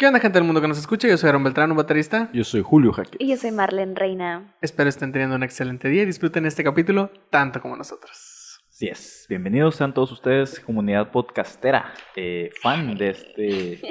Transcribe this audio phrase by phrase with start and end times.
[0.00, 1.08] ¿Qué onda, gente del mundo que nos escucha?
[1.08, 2.30] Yo soy Aaron Beltrán, un baterista.
[2.32, 3.18] Yo soy Julio Jaque.
[3.20, 4.54] Y yo soy Marlene Reina.
[4.62, 8.62] Espero estén teniendo un excelente día y disfruten este capítulo tanto como nosotros.
[8.70, 9.26] Así es.
[9.28, 13.82] Bienvenidos sean todos ustedes, comunidad podcastera, eh, fan de este,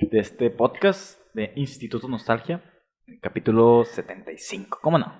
[0.00, 2.60] de este podcast de Instituto Nostalgia,
[3.20, 4.80] capítulo 75.
[4.82, 5.14] ¿Cómo no?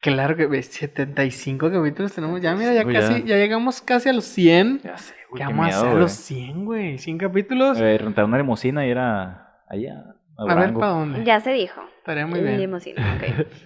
[0.00, 4.26] Claro que 75 capítulos tenemos ya, mira, ya Uy, casi, ya llegamos casi a los
[4.26, 4.82] 100.
[4.84, 5.40] Ya sé, güey.
[5.42, 6.98] ¿Qué qué vamos a miedo, hacer a los 100, güey?
[6.98, 7.80] 100 capítulos.
[7.80, 10.04] Eh, rentar una limusina y ir a, allá.
[10.38, 10.74] A, a ver.
[10.74, 11.24] ¿para dónde?
[11.24, 11.80] Ya se dijo.
[11.98, 12.58] Estaría muy bien.
[12.58, 13.46] Limusina, ok.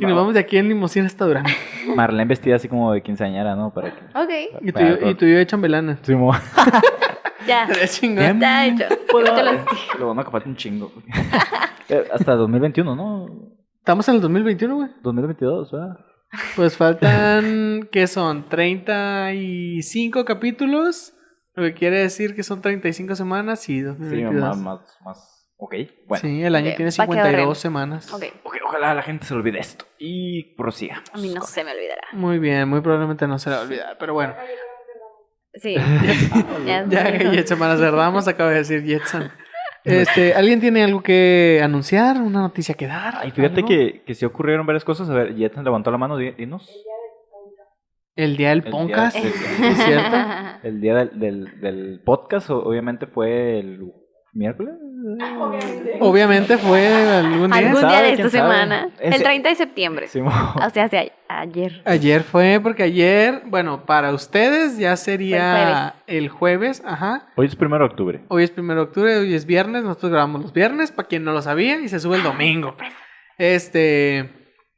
[0.00, 1.50] Y nos vamos de aquí en limusina hasta Durango.
[1.94, 3.70] Marlene vestida así como de quinceañera, ¿no?
[3.72, 4.00] Para que...
[4.18, 4.30] Ok,
[4.62, 5.98] Y tú, y yo- y tú y yo de chambelana.
[6.02, 6.32] Sí, mo-
[7.46, 7.64] ya.
[7.64, 8.24] Estaría chingón.
[8.24, 8.84] Está hecho.
[9.98, 10.90] Lo bueno que falta un chingo.
[11.90, 13.26] Eh, Hasta 2021, ¿no?
[13.78, 14.88] Estamos en el 2021, güey.
[15.02, 15.98] 2022, ¿verdad?
[16.56, 18.48] Pues faltan, ¿qué son?
[18.48, 21.12] 35 capítulos.
[21.60, 24.40] Lo que quiere decir que son 35 semanas y Sí, 2022.
[24.42, 25.36] más, más, más.
[25.56, 25.74] Ok,
[26.06, 26.22] bueno.
[26.22, 27.54] Sí, el año Ok, tiene pa' que 52 ahorren.
[27.54, 28.12] semanas.
[28.14, 29.84] Ok, Ok, ojalá la gente se olvide esto.
[29.98, 31.02] Y prosiga.
[31.12, 32.02] a mí no se me olvidará.
[32.12, 34.34] Muy bien, muy probablemente no se le va a olvidar, pero bueno.
[35.54, 35.74] Sí.
[36.66, 37.04] ya, Ya.
[37.30, 39.30] Jetson Cerramos acaba de decir Jetson.
[39.82, 42.18] Este, ¿alguien tiene algo que anunciar?
[42.20, 43.14] ¿Una noticia que dar?
[43.16, 45.08] Ay, fíjate que, que sí ocurrieron varias cosas.
[45.08, 46.70] A ver, Jetson levantó la mano, di- dinos.
[48.24, 49.26] El día del El día podcast, del-
[49.70, 50.16] ¿es cierto?
[50.62, 53.80] El día del, del, del podcast, o- obviamente, fue el
[54.32, 54.74] miércoles.
[56.00, 57.58] Obviamente fue algún día.
[57.70, 58.88] Algún día de ¿Quién esta semana.
[59.00, 60.06] El 30 de septiembre.
[60.08, 61.80] Sí, O sea, hace ayer.
[61.86, 67.28] Ayer fue, porque ayer, bueno, para ustedes ya sería el jueves, ajá.
[67.36, 68.20] Hoy es primero de octubre.
[68.28, 71.32] Hoy es primero de octubre, hoy es viernes, nosotros grabamos los viernes, para quien no
[71.32, 72.76] lo sabía, y se sube el domingo.
[73.38, 74.30] Este,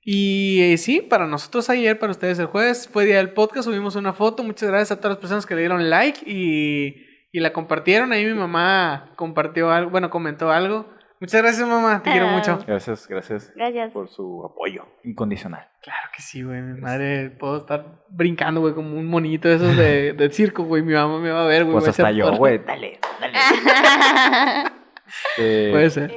[0.05, 3.95] y eh, sí, para nosotros ayer, para ustedes el jueves, fue día del podcast, subimos
[3.97, 7.53] una foto, muchas gracias a todas las personas que le dieron like y, y la
[7.53, 10.91] compartieron, ahí mi mamá compartió algo, bueno, comentó algo.
[11.21, 12.33] Muchas gracias mamá, te quiero Ah.
[12.33, 12.59] mucho.
[12.67, 13.93] Gracias, gracias Gracias.
[13.93, 15.69] por su apoyo incondicional.
[15.81, 19.77] Claro que sí, güey, mi madre, puedo estar brincando, güey, como un monito de esos
[19.77, 21.75] de, del circo, güey, mi mamá me va a ver, güey.
[21.77, 22.59] Pues hasta yo, por- güey.
[22.67, 23.39] Dale, dale.
[25.39, 26.11] Eh, Puede ser.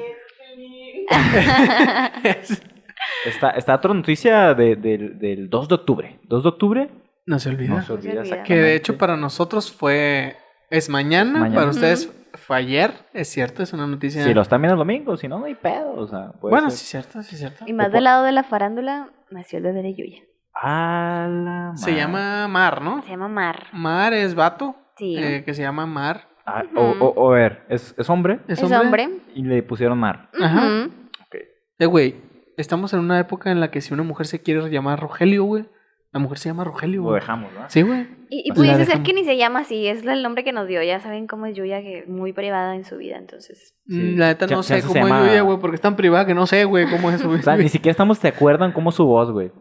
[3.26, 6.20] Está, está otra noticia de- del- del 2 de octubre.
[6.24, 6.90] 2 de octubre.
[7.28, 7.76] no se olvida.
[7.76, 8.22] No se olvida olvida.
[8.24, 8.48] exactamente.
[8.54, 10.36] Que de hecho para nosotros fue.
[10.70, 11.56] Es mañana, Mañana.
[11.56, 14.24] para ustedes fue ayer, es cierto, es una noticia.
[14.24, 15.94] Si lo están viendo el domingo, si no, no hay pedo.
[15.94, 16.80] O sea, puede bueno, ser.
[16.80, 17.64] sí, cierto, sí, cierto.
[17.68, 20.20] y más del lado de la farándula, nació el bebé de Yuya.
[20.54, 22.02] A la Se madre.
[22.04, 23.02] llama Mar, ¿no?
[23.04, 23.64] Se llama Mar.
[23.74, 25.16] Mar es vato, Sí.
[25.18, 26.28] eh, que se llama Mar.
[26.46, 29.06] Ah, o, o, o a ver, es, es hombre Es, es hombre.
[29.06, 29.10] hombre.
[29.34, 30.30] y le pusieron mar.
[30.40, 30.60] Ajá.
[30.68, 30.92] Ujú.
[31.26, 31.36] Ok.
[31.80, 32.16] Eh, güey,
[32.58, 35.66] estamos en una época en la que si una mujer se quiere llamar Rogelio, güey,
[36.12, 37.70] la mujer se llama Rogelio, Lo dejamos, ¿no?
[37.70, 38.08] Sí, güey.
[38.30, 40.82] Y, y pudiese ser que ni se llama así, es el nombre que nos dio.
[40.82, 43.76] Ya saben cómo es Yuya, que muy privada en su vida, entonces.
[43.88, 43.98] Sí.
[43.98, 46.48] Mm, La neta no sé cómo es Yuya, güey, porque es tan privada que no
[46.48, 48.96] sé, güey, cómo es su O sea, ni siquiera estamos de acuerdo en cómo es
[48.96, 49.52] su voz, güey.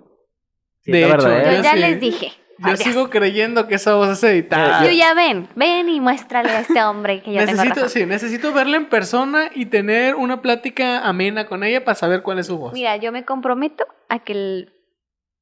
[0.83, 1.57] Sí, De hecho, verdad, Yo ¿eh?
[1.57, 1.79] Yo ya sí.
[1.81, 2.33] les dije.
[2.59, 2.81] Yo Adiós.
[2.81, 4.85] sigo creyendo que esa voz es editada.
[4.85, 7.91] Yuya, ven, ven y muéstrale a este hombre que yo tengo necesito, razón.
[7.91, 12.39] sí, necesito verla en persona y tener una plática amena con ella para saber cuál
[12.39, 12.73] es su voz.
[12.73, 14.73] Mira, yo me comprometo a que el-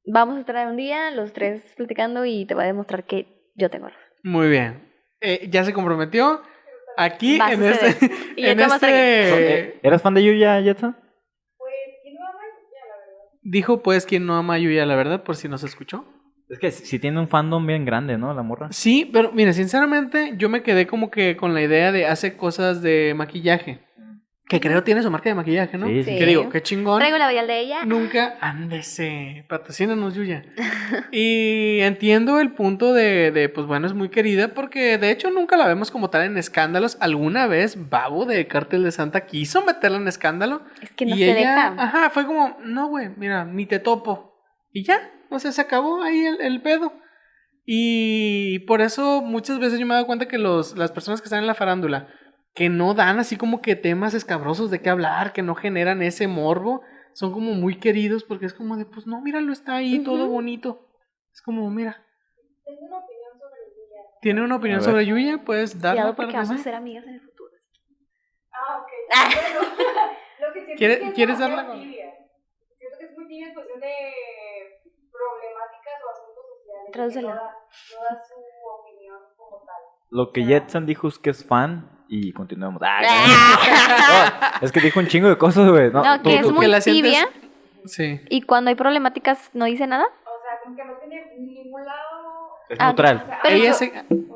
[0.05, 3.69] vamos a estar un día los tres platicando y te voy a demostrar que yo
[3.69, 4.01] tengo razón.
[4.23, 4.91] Muy bien.
[5.21, 6.41] Eh, ya se comprometió.
[6.97, 7.95] Aquí Va a en este.
[8.35, 8.99] Y yo en te voy a estar aquí.
[8.99, 10.97] este ¿Eras fan de Yuya, Jetson?
[13.41, 16.05] dijo pues quien no ama a Yuya, la verdad, por si no se escuchó.
[16.53, 18.33] Es que si tiene un fandom bien grande, ¿no?
[18.33, 18.67] La morra.
[18.71, 22.81] Sí, pero mire, sinceramente, yo me quedé como que con la idea de hace cosas
[22.81, 23.79] de maquillaje.
[24.47, 25.87] Que creo tiene su marca de maquillaje, ¿no?
[25.87, 26.15] Sí, sí.
[26.15, 26.99] Que digo, qué chingón.
[26.99, 27.85] Traigo la bayal de ella.
[27.85, 30.43] Nunca, ándese, patrocínanos, Yuya.
[31.11, 35.57] y entiendo el punto de, de, pues bueno, es muy querida porque de hecho nunca
[35.57, 36.97] la vemos como tal en escándalos.
[36.99, 40.61] Alguna vez Babo de Cártel de Santa quiso meterla en escándalo.
[40.81, 41.75] Es que no y se ella, deja.
[41.79, 44.33] ajá, fue como, no, güey, mira, ni te topo.
[44.71, 44.99] Y ya,
[45.35, 46.93] o sea, se acabó ahí el, el pedo.
[47.65, 51.25] Y por eso muchas veces yo me he dado cuenta que los, las personas que
[51.25, 52.07] están en la farándula,
[52.53, 56.27] que no dan así como que temas escabrosos de qué hablar, que no generan ese
[56.27, 56.81] morbo,
[57.13, 60.33] son como muy queridos porque es como de, pues no, míralo, está ahí todo Ujú.
[60.33, 60.89] bonito.
[61.33, 62.05] Es como, mira.
[64.21, 64.89] ¿Tiene una opinión A ver.
[64.91, 65.37] sobre Yuya?
[65.43, 67.51] Puedes darla para porque que vamos a ser amigas en el futuro.
[68.51, 68.89] Ah, ok.
[69.53, 69.75] Bueno,
[70.47, 72.13] lo que siento ¿Quieres- es que es quieres darla con- tibia.
[72.77, 73.93] Siento que es muy tibia en cuestión de
[75.11, 76.63] problemáticas o asuntos sociales.
[76.63, 77.29] que Tradúcela.
[77.29, 78.33] No da, no da su
[78.81, 79.75] opinión como tal.
[80.09, 82.81] Lo que Jetson dijo es que es fan y continuemos.
[82.85, 83.01] Ah,
[84.61, 85.91] no, es que dijo un chingo de cosas, güey.
[85.91, 87.27] No, No, tú- que es tú- muy tibia
[87.85, 88.21] Sí.
[88.29, 90.05] y cuando hay problemáticas no dice nada.
[90.05, 92.49] O sea, como que no tiene ningún lado.
[92.69, 93.23] Es Ah, O neutral.
[93.25, 93.85] sea, Pero Ella yo- se...
[93.87, 93.91] o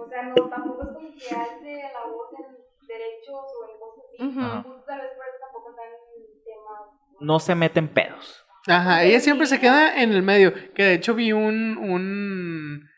[0.10, 4.04] sea, no, tampoco es como que alce la voz en- de derechos o en cosas
[4.06, 4.18] así.
[4.18, 6.82] Vez por eso tampoco están en temas.
[7.20, 8.47] No se meten pedos.
[8.68, 10.54] Ajá, ella siempre se queda en el medio.
[10.75, 11.78] Que de hecho vi un.
[11.78, 12.90] un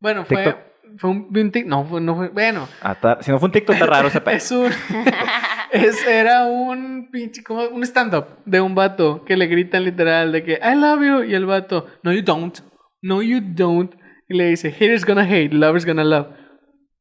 [0.00, 0.36] bueno, fue.
[0.36, 0.60] TikTok.
[0.98, 2.28] Fue un, un No, fue, no fue.
[2.28, 4.70] Bueno, Hasta- si no fue un TikTok, está raro ese es un.
[5.72, 7.42] es, era un pinche.
[7.42, 11.22] Como un stand-up de un vato que le gritan literal de que I love you.
[11.24, 12.58] Y el vato, No, you don't.
[13.02, 13.94] No, you don't.
[14.28, 16.28] Y le dice, Haters gonna hate, lovers gonna love.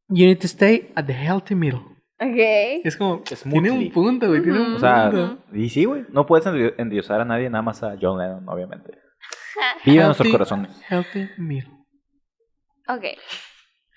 [0.09, 1.94] You need to stay at the healthy middle.
[2.19, 2.81] Ok.
[2.85, 3.23] Es como.
[3.29, 3.87] Es tiene Smoothly.
[3.87, 4.41] un punto, güey.
[4.41, 4.75] Tiene un Ujú.
[4.77, 5.43] O sea, punto.
[5.53, 6.05] y sí, güey.
[6.09, 8.91] No puedes endio- endiosar a nadie, nada más a John Lennon, obviamente.
[9.85, 10.81] Vive en nuestros Healthy- corazones.
[10.89, 11.71] Healthy middle.
[12.87, 13.03] Ok.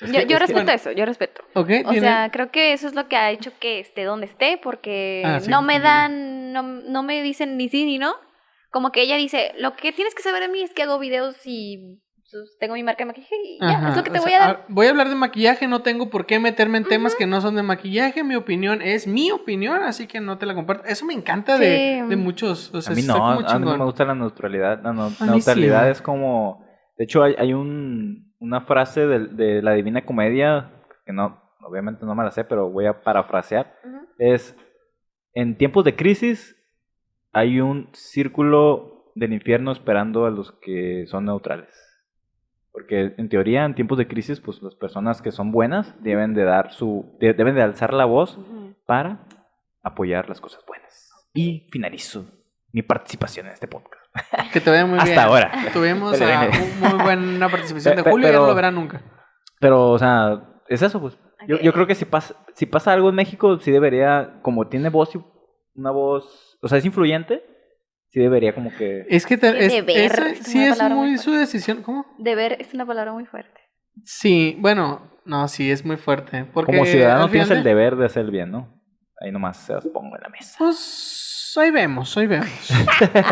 [0.00, 1.42] Es yo que- yo es que- respeto eso, yo respeto.
[1.54, 4.26] Ok, O tiene- sea, creo que eso es lo que ha hecho que esté donde
[4.26, 8.14] esté, porque Ah, sí, no me dan, no, no me dicen ni sí ni no.
[8.70, 11.36] Como que ella dice, lo que tienes que saber de mí es que hago videos
[11.46, 12.00] y
[12.58, 14.46] tengo mi marca de maquillaje y ya, Ajá, es lo que te voy sea, a
[14.46, 14.56] dar.
[14.60, 17.40] ah, voy a hablar de maquillaje, no tengo por qué meterme en temas que no
[17.40, 18.22] son de maquillaje.
[18.24, 20.84] Mi opinión es mi opinión, así que no te la comparto.
[20.86, 22.08] Eso me encanta de, Sí.
[22.08, 22.74] de muchos.
[22.74, 24.82] O sea, a mí no, a mí no me gusta la neutralidad.
[24.82, 25.90] La no- neutralidad sí.
[25.92, 26.64] es como...
[26.98, 30.70] De hecho, hay, hay un, una frase de, de la Divina Comedia,
[31.06, 33.72] que no, obviamente no me la sé, pero voy a parafrasear.
[34.18, 34.56] Es,
[35.32, 36.56] en tiempos de crisis
[37.32, 41.68] hay un círculo del infierno esperando a los que son neutrales.
[42.72, 46.44] Porque en teoría, en tiempos de crisis, pues las personas que son buenas deben de
[46.44, 48.74] dar su, de- deben de alzar la voz Ujú.
[48.86, 49.26] para
[49.82, 51.10] apoyar las cosas buenas.
[51.34, 52.26] Y finalizo
[52.72, 53.94] mi participación en este podcast.
[54.52, 55.18] Que te vaya muy Hasta bien.
[55.18, 55.50] ahora.
[55.72, 59.02] Tuvimos a un muy buena participación de Julio, ya no pero- lo verá nunca.
[59.60, 61.18] Pero, o sea, es eso, pues.
[61.46, 61.62] Yo, Ok.
[61.62, 65.14] yo creo que si pasa, si pasa algo en México, sí debería, como tiene voz
[65.14, 65.20] y
[65.74, 67.42] una voz, o sea, es influyente,
[68.18, 69.06] sí debería como que...
[69.08, 71.82] Es que te- es- deber, esa es sí una es palabra muy muy su decisión.
[71.82, 72.04] ¿Cómo?
[72.18, 73.60] Deber es una palabra muy fuerte.
[74.04, 76.44] Sí, bueno, no, sí es muy fuerte.
[76.52, 78.74] Porque Como ciudadano tienes el de- deber de hacer el bien, ¿no?
[79.20, 80.54] Ahí nomás se los pongo en la mesa.
[80.58, 82.48] Pues ahí vemos, ahí vemos.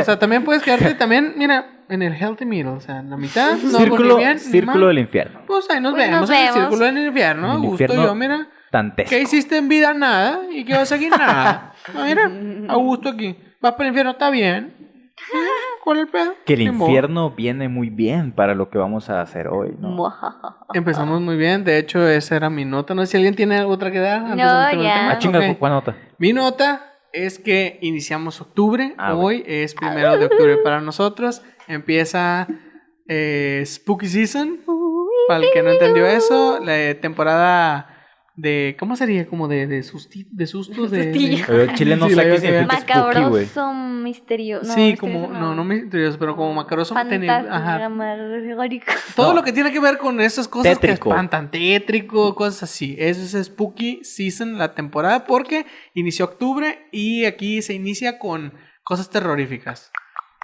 [0.01, 3.17] o sea, también puedes quedarte también, mira, en el healthy middle, o sea, en la
[3.17, 5.43] mitad, no círculo ni bien, círculo del infierno.
[5.47, 7.53] Pues ahí nos Pues vemos nos en el círculo del infierno.
[7.53, 8.49] El Gusto infierno yo, mira.
[8.73, 9.11] Dantesco.
[9.11, 9.95] ¿Qué hiciste en vida?
[9.95, 10.41] Nada.
[10.51, 11.09] ¿Y qué vas aquí?
[11.09, 11.73] Nada.
[11.95, 12.25] Ah, mira,
[12.69, 13.37] a gusto aquí.
[13.67, 14.75] Vas para el infierno, está bien.
[15.83, 16.35] ¿Cuál es el pedo?
[16.45, 16.89] Que el Ni modo.
[16.89, 20.13] infierno viene muy bien para lo que vamos a hacer hoy, ¿no?
[20.75, 21.65] Empezamos muy bien.
[21.65, 22.95] De hecho, esa era mi nota.
[22.95, 24.23] No sé si alguien tiene otra que dar.
[24.23, 25.11] No, ya.
[25.11, 25.55] Ah, chinga.
[25.59, 25.97] ¿cuál nota?
[26.19, 28.95] Mi nota es que iniciamos octubre.
[28.99, 31.43] Ah, Hoy es primero de octubre para nosotros.
[31.67, 32.47] Empieza
[33.09, 34.61] eh, Spooky Season.
[35.29, 37.96] Para el que no entendió eso, la temporada
[38.37, 38.77] de.
[38.79, 39.27] ¿Cómo sería?
[39.27, 40.91] Como de, de, susti- de sustos.
[40.91, 42.67] De, de- chile no Sí, sé qué significa.
[42.75, 44.73] Macabroso, misterioso.
[44.73, 45.29] sí, como.
[45.29, 46.95] No, no misterioso, pero como macabroso.
[49.15, 49.35] Todo No.
[49.35, 51.09] lo que tiene que ver con esas cosas Tétrico.
[51.11, 52.97] que espantan, tétrico, cosas así.
[52.99, 58.53] Eso es Spooky Season, la temporada, porque inició octubre y aquí se inicia con
[58.83, 59.91] cosas terroríficas.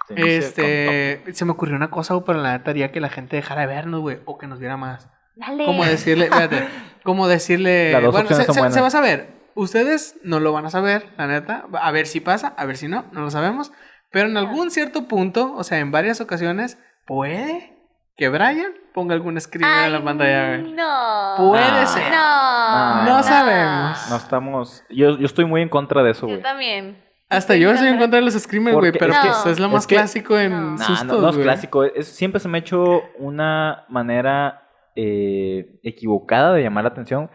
[0.09, 3.61] Se Este, se me ocurrió una cosa, pero la neta haría que la gente dejara
[3.61, 5.09] de vernos, güey, o que nos viera más.
[5.35, 5.65] Dale.
[5.65, 6.65] Como decirle, fíjate,
[7.03, 8.73] como decirle, Las dos bueno, se, opciones son se- buenas.
[8.75, 9.27] se va a saber.
[9.55, 11.65] Ustedes no lo van a saber, la neta.
[11.79, 13.71] A ver si pasa, a ver si no, no lo sabemos.
[14.11, 17.73] Pero en algún cierto punto, o sea, en varias ocasiones, puede
[18.15, 20.57] que Brian ponga algún screen Ay, en la pantalla.
[20.57, 20.73] güey.
[20.73, 21.33] No.
[21.37, 21.87] Puede No.
[21.87, 22.11] ser.
[22.11, 23.03] No.
[23.05, 24.09] No sabemos.
[24.09, 24.83] No estamos...
[24.89, 26.41] Yo, yo estoy muy en contra de eso, Yo güey.
[26.41, 27.03] también.
[27.29, 29.59] Hasta yo estoy en contra de los screamers, güey, Porque pero es que- pues, es
[29.59, 30.71] lo es más que- clásico en No.
[30.77, 31.43] Nah, sustos, no, no es güey.
[31.45, 31.83] clásico.
[31.83, 34.62] Es- siempre se me ha hecho una manera
[34.95, 37.29] eh, equivocada de llamar la atención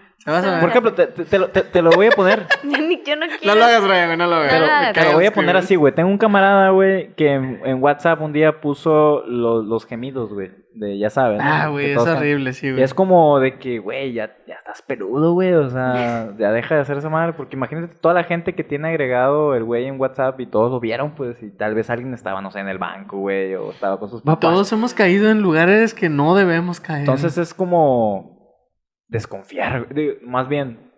[0.59, 2.45] Por ejemplo, te, te- te lo, te- lo voy a poner.
[2.63, 3.45] Ni- Yo no quiero.
[3.45, 4.51] No lo hagas, Brian, no lo hagas.
[4.51, 5.95] Te lo- te voy a poner así, güey.
[5.95, 10.51] Tengo un camarada, güey, que en, en WhatsApp un día puso lo- los gemidos, güey.
[10.73, 11.41] De, ya sabes.
[11.43, 12.81] Ah, güey, es horrible, sí, güey.
[12.81, 15.53] es como de que, güey, ya, ya estás peludo, güey.
[15.53, 17.33] O sea, ya deja de hacer esa madre.
[17.33, 20.79] Porque imagínate toda la gente que tiene agregado el güey en WhatsApp y todos lo
[20.79, 21.41] vieron, pues.
[21.43, 23.55] Y tal vez alguien estaba, no sé, en el banco, güey.
[23.55, 24.39] O estaba con sus papás.
[24.39, 27.01] Todos hemos caído en lugares que no debemos caer.
[27.01, 28.55] Entonces es como
[29.07, 29.87] desconfiar.
[30.23, 30.90] Más bien.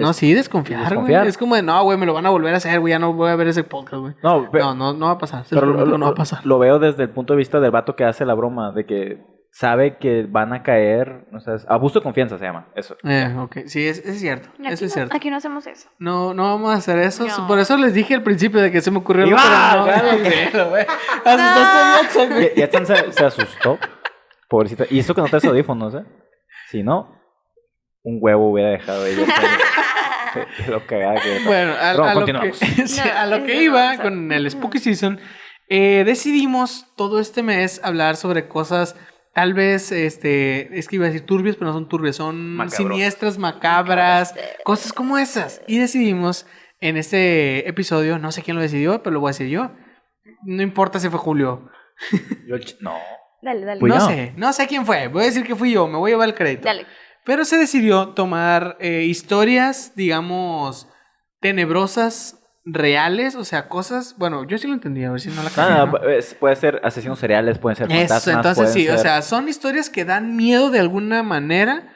[0.00, 1.20] No, sí, desconfiar, Desconfiar.
[1.22, 1.28] güey.
[1.28, 3.12] Es como de, no, güey, me lo van a volver a hacer, güey, ya no
[3.12, 4.14] voy a ver ese podcast, güey.
[4.22, 5.44] No, No, no, no va a pasar.
[5.44, 6.44] Se pero lo no va a pasar.
[6.46, 8.72] lo veo desde el punto de vista del vato que hace la broma.
[8.72, 11.26] De que sabe que van a caer.
[11.34, 12.68] O sea, es- abuso de confianza se llama.
[12.76, 12.96] Eso.
[13.02, 14.48] Eh, ok, sí, es, es cierto.
[14.58, 15.16] Aquí Eso es no- cierto.
[15.16, 15.88] Aquí no hacemos eso.
[15.98, 17.26] No, no vamos a hacer eso.
[17.26, 17.46] No.
[17.48, 19.86] Por eso les dije al principio de que se me ocurrió algo, ¡Iba!
[21.24, 23.12] pero no.
[23.12, 23.78] Se asustó.
[24.48, 24.84] Pobrecita.
[24.90, 26.04] Y eso que no traes audífonos, ¿eh?
[26.70, 27.19] Si no,
[28.02, 29.26] un huevo hubiera dejado ella.
[30.68, 32.52] lo cagada que Bueno, a, Ron, a lo que,
[32.86, 35.18] sí, a lo que iba con el Spooky Season,
[35.68, 38.96] eh, decidimos todo este mes hablar sobre cosas
[39.34, 42.76] tal vez, este, es que iba a decir turbios, pero no son turbios, son Macabros.
[42.76, 45.62] siniestras, macabras, cosas como esas.
[45.66, 46.46] Y decidimos
[46.80, 49.72] en este episodio, no sé quién lo decidió, pero lo voy a decir yo.
[50.42, 51.70] No importa si fue Julio.
[52.46, 52.94] Yo no.
[53.42, 53.80] Dale, dale.
[53.80, 55.08] No sé, no sé quién fue.
[55.08, 56.64] Voy a decir que fui yo, me voy a llevar el crédito.
[56.64, 56.86] Dale.
[57.24, 60.88] Pero se decidió tomar eh, historias, digamos,
[61.40, 64.16] tenebrosas, reales, o sea, cosas.
[64.18, 66.08] Bueno, yo sí lo entendí, a ver si no la cagué, Ah, ¿no?
[66.08, 68.36] es- puede ser asesinos seriales, pueden ser Eso, fantasmas.
[68.36, 71.92] entonces sí, o sea, son historias que dan miedo de alguna manera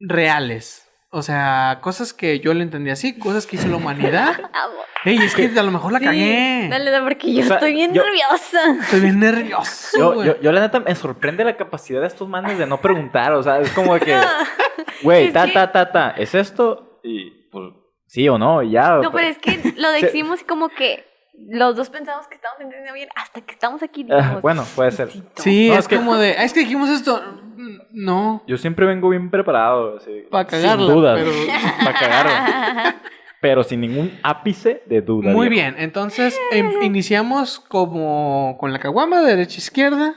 [0.00, 0.87] reales.
[1.10, 4.34] O sea, cosas que yo le entendí así, cosas que hizo la humanidad.
[5.04, 6.66] Ey, es que a lo mejor la Sí, cagué.
[6.68, 8.60] Dale, dale, porque yo O sea, estoy bien yo- nerviosa.
[8.82, 9.96] Estoy bien nervioso.
[9.98, 10.26] Yo, güey.
[10.26, 13.42] yo, yo la neta me sorprende la capacidad de estos manes de no preguntar, o
[13.42, 14.16] sea, es como de que,
[15.02, 17.00] güey, ta, ta, ta, ta, ¿es esto?
[17.02, 17.72] Y pues
[18.06, 18.96] sí o no, y ya.
[18.96, 21.06] No, pero es que lo decimos como que
[21.46, 24.06] los dos pensamos que estamos entendiendo bien hasta que estamos aquí.
[24.10, 25.10] Ah, dijimos, bueno, puede ser.
[25.10, 25.42] "Sí, no".
[25.42, 26.36] Sí, No, es, es que- como de.
[26.38, 27.22] "Ah, Es que dijimos esto.
[27.56, 28.42] Mm, No.
[28.46, 30.86] Yo siempre vengo bien preparado, así, Para cagarla.
[30.86, 31.32] sin dudas, pero-
[31.84, 32.96] para cagarla,
[33.40, 35.30] pero sin ningún ápice de duda.
[35.30, 35.70] Muy viejo.
[35.70, 40.14] bien, entonces em- iniciamos como con la caguama, derecha izquierda.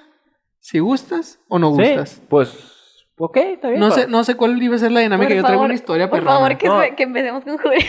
[0.60, 2.22] Si gustas o no Sí, gustas.
[2.30, 3.80] pues, ok, está bien.
[3.80, 5.30] No sé, no sé cuál iba a ser la dinámica.
[5.30, 6.36] Por Yo traigo favor, una historia Por perrona.
[6.38, 6.96] favor, que, No.
[6.96, 7.80] que empecemos con Julio.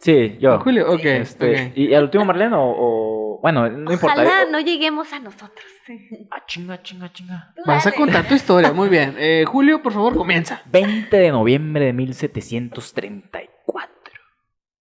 [0.00, 0.58] Sí, yo.
[0.60, 1.04] Julio, ok.
[1.04, 1.72] Este, ok.
[1.76, 4.14] ¿Y al último Marlene o, o- Bueno, no importa.
[4.22, 5.64] Ojalá eh, no lleguemos a nosotros.
[6.30, 7.52] Ah, chinga, chinga, chinga.
[7.56, 7.96] Tú Vas a dale.
[8.02, 9.14] contar tu historia, muy bien.
[9.18, 10.62] Eh, Julio, por favor, comienza.
[10.66, 13.90] 20 de noviembre de 1734.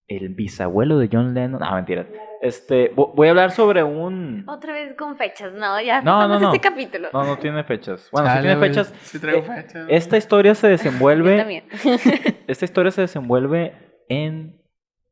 [0.07, 1.61] El bisabuelo de John Lennon.
[1.63, 2.07] Ah, mentira.
[2.41, 4.43] Este, vo- voy a hablar sobre un.
[4.47, 6.47] Otra vez con fechas, no, ya No, no, no.
[6.53, 7.09] este capítulo.
[7.13, 8.09] No, no tiene fechas.
[8.11, 8.93] Bueno, sí Chale, tiene fechas.
[9.03, 9.85] Sí traigo Eh, fechas.
[9.89, 11.37] Esta historia se Yo desenvuelve.
[11.37, 11.65] también.
[12.47, 13.73] Esta historia se desenvuelve
[14.07, 14.58] en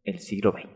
[0.08, 0.68] el siglo XX.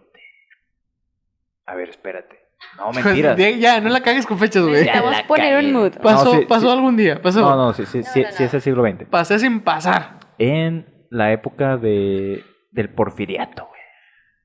[1.66, 2.38] A ver, espérate.
[2.78, 3.38] No, mentiras.
[3.38, 4.86] Ya, ya, no la cagues con fechas, güey.
[4.86, 5.94] Ya Necesitamos la poner un mood.
[6.02, 6.72] Pasó, No, sí, pasó sí.
[6.72, 7.42] algún día, pasó.
[7.42, 9.06] No, no, sí, sí, No, sí, no, sí es el siglo XX.
[9.10, 10.20] Pasé sin pasar.
[10.38, 13.82] En la época de, del porfiriato, güey.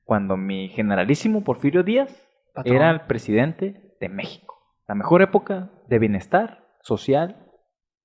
[0.03, 2.75] Cuando mi generalísimo Porfirio Díaz Patrón.
[2.75, 4.55] era el presidente de México.
[4.87, 7.45] La mejor época de bienestar social,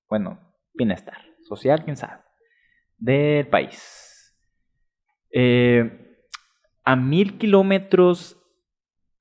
[0.09, 2.19] bueno, bienestar social, quién sabe,
[2.97, 4.35] del país.
[5.31, 6.02] Eh,
[6.83, 8.39] a mil kilómetros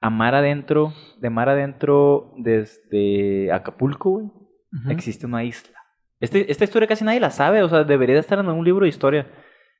[0.00, 4.26] a mar adentro, de mar adentro, desde Acapulco, güey,
[4.88, 5.78] existe una isla.
[6.19, 8.83] Este- esta historia casi nadie la sabe, o sea, debería de estar en algún libro
[8.85, 9.31] de historia.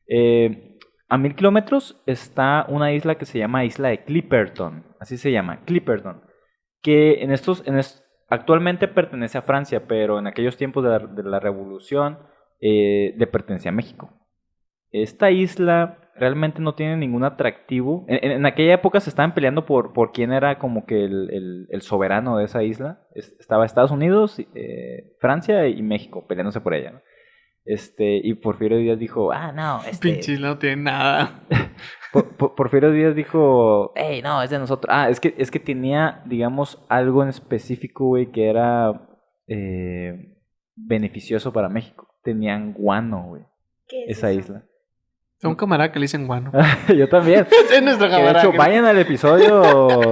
[0.07, 5.33] Eh, a mil kilómetros está una isla que se llama Isla de Clipperton, así se
[5.33, 6.23] llama, Clipperton,
[6.83, 7.81] que en estos, en
[8.29, 12.19] actualmente pertenece a Francia, pero en aquellos tiempos de la, de la Revolución
[12.61, 14.11] eh, le pertenecía a México.
[14.91, 18.05] Esta isla realmente no tiene ningún atractivo.
[18.09, 21.31] En, en- en aquella época se estaban peleando por, por quién era como que el,
[21.31, 23.01] el- el soberano de esa isla.
[23.15, 26.93] Es- estaba Estados Unidos, eh, Francia y México peleándose por ella.
[26.93, 27.01] ¿no?
[27.65, 31.45] Este, y Porfirio Díaz dijo, ah, no, este, Pinche isla no tiene nada.
[32.13, 34.93] Por- por- Porfirio Díaz dijo, hey, no, es de nosotros.
[34.95, 39.09] Ah, es que, es que tenía, digamos, algo en específico, güey, que era
[39.47, 40.37] eh,
[40.77, 42.09] beneficioso para México.
[42.23, 43.43] Tenían guano, güey,
[43.89, 44.41] ¿Qué es esa eso?
[44.41, 44.65] isla.
[45.43, 46.53] A un camarada que le dicen guano.
[46.97, 47.47] Yo también.
[47.73, 48.41] es nuestro Que de camarada.
[48.41, 49.61] hecho, que- vayan al episodio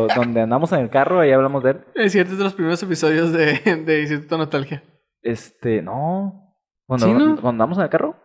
[0.16, 1.80] donde andamos en el carro y hablamos de él.
[1.94, 4.82] Es cierto, es de los primeros episodios de, de Instituto Nostalgia.
[5.22, 6.56] Este, no.
[6.86, 7.18] Cuando, ¿Sí, no?
[7.34, 8.16] cuando andamos en el carro.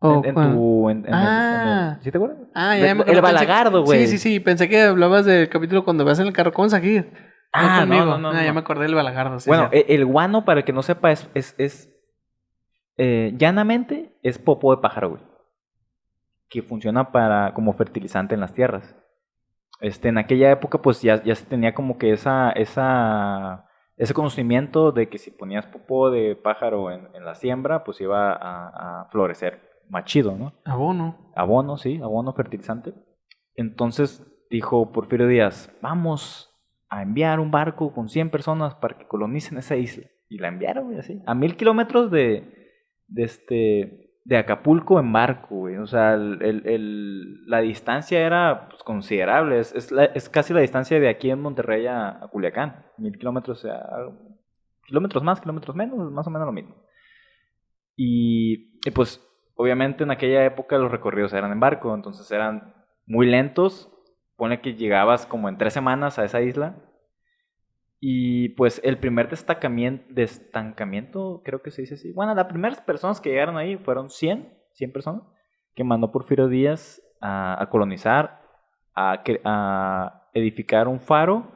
[0.00, 0.90] Oh, en, tu.
[0.90, 1.98] En, en el- en el- Ah.
[2.02, 2.38] ¿Sí te acuerdas?
[2.54, 4.06] Ah, ya me el balagardo, güey.
[4.06, 4.40] Sí, sí, sí.
[4.40, 7.12] Pensé que hablabas del capítulo cuando vas en el carro con Sakir.
[7.52, 8.04] Ah, no, conmigo.
[8.04, 9.38] no, no, Ah, ya me acordé del balagardo.
[9.40, 11.88] sí, bueno, e- el guano, para el que no sepa, es, es, es,
[12.98, 15.22] eh, llanamente es popó de pájaro, güey.
[16.48, 18.96] Que funciona para, como fertilizante en las tierras.
[19.80, 24.92] Este, en aquella época, pues ya, ya se tenía como que esa, esa, ese conocimiento
[24.92, 29.08] de que si ponías popó de pájaro en, en la siembra, pues iba a, a
[29.10, 30.54] florecer más chido, ¿no?
[30.64, 31.32] Abono.
[31.34, 32.94] Abono, sí, abono fertilizante.
[33.54, 36.52] Entonces dijo Porfirio Díaz, vamos
[36.88, 40.06] a enviar un barco con 100 personas para que colonicen esa isla.
[40.28, 41.22] Y la enviaron, así.
[41.26, 42.72] A mil kilómetros de,
[43.06, 45.76] de, este, de Acapulco en barco, güey.
[45.76, 49.60] O sea, el- el- la distancia era pues, considerable.
[49.60, 52.86] Es, es, es casi la distancia de aquí en Monterrey a, a Culiacán.
[52.98, 54.18] Mil kilómetros, sea, algo-
[54.84, 56.74] kilómetros más, kilómetros menos, más o menos lo mismo.
[57.94, 59.22] Y, y, pues,
[59.54, 62.74] obviamente en aquella época los recorridos eran en barco, entonces eran
[63.06, 63.92] muy lentos.
[64.36, 66.76] Pone que llegabas como en tres semanas a esa isla.
[68.08, 72.12] Y pues el primer destacamiento, destancamiento, creo que se dice así.
[72.12, 75.22] Bueno, las primeras personas que llegaron ahí fueron 100, 100 personas,
[75.74, 78.42] que mandó Porfirio Díaz a, a colonizar,
[78.94, 81.50] a, a edificar un faro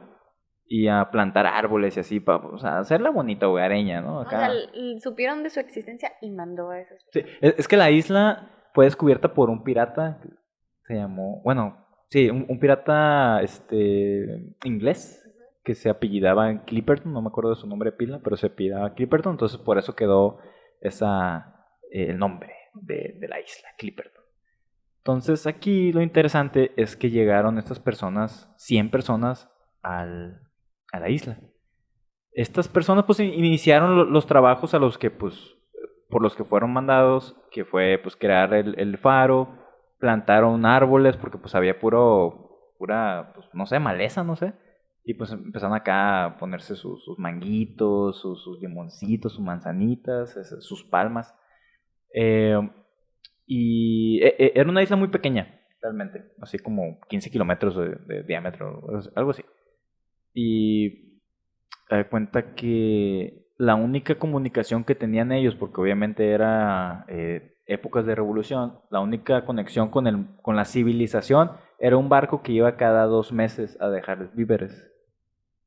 [0.65, 4.17] y a plantar árboles y así, para o sea, hacerla bonita, güey, areña, ¿no?
[4.17, 4.37] O Acá.
[4.39, 6.97] sea, l- supieron de su existencia y mandó a esos.
[7.13, 10.19] Sí, es, es que la isla fue descubierta por un pirata
[10.85, 15.20] se llamó, bueno, sí, un, un pirata este inglés
[15.63, 18.93] que se apellidaba Clipperton, no me acuerdo de su nombre de pila, pero se apellidaba
[18.93, 20.39] Clipperton, entonces por eso quedó
[20.81, 24.23] esa eh, el nombre de, de la isla, Clipperton.
[24.99, 29.49] Entonces aquí lo interesante es que llegaron estas personas, 100 personas,
[29.81, 30.41] al,
[30.91, 31.39] a la isla.
[32.33, 35.57] Estas personas pues in- iniciaron lo- los trabajos a los que pues
[36.09, 39.57] por los que fueron mandados, que fue pues crear el, el faro,
[39.97, 44.53] plantaron árboles porque pues había puro, pura, pues no sé, maleza, no sé.
[45.03, 50.83] Y pues empezaron acá a ponerse sus, sus manguitos, sus, sus limoncitos, sus manzanitas, sus
[50.83, 51.33] palmas.
[52.13, 52.59] Eh,
[53.45, 58.23] y e- e- era una isla muy pequeña, realmente, así como 15 kilómetros de, de
[58.23, 58.81] diámetro,
[59.15, 59.43] algo así.
[60.33, 61.21] Y
[61.89, 68.15] das cuenta que la única comunicación que tenían ellos, porque obviamente era eh, épocas de
[68.15, 73.05] revolución, la única conexión con, el, con la civilización era un barco que iba cada
[73.05, 74.90] dos meses a dejarles víveres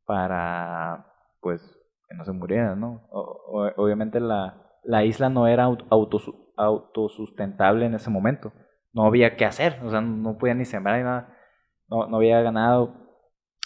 [0.06, 1.06] para,
[1.40, 1.60] pues,
[2.08, 3.02] que no se murieran, ¿no?
[3.10, 8.52] Obviamente la, la isla no era aut- autosu- autosustentable en ese momento.
[8.92, 11.36] No había qué hacer, o sea, no podía ni sembrar ni nada.
[11.88, 12.94] No, no había ganado,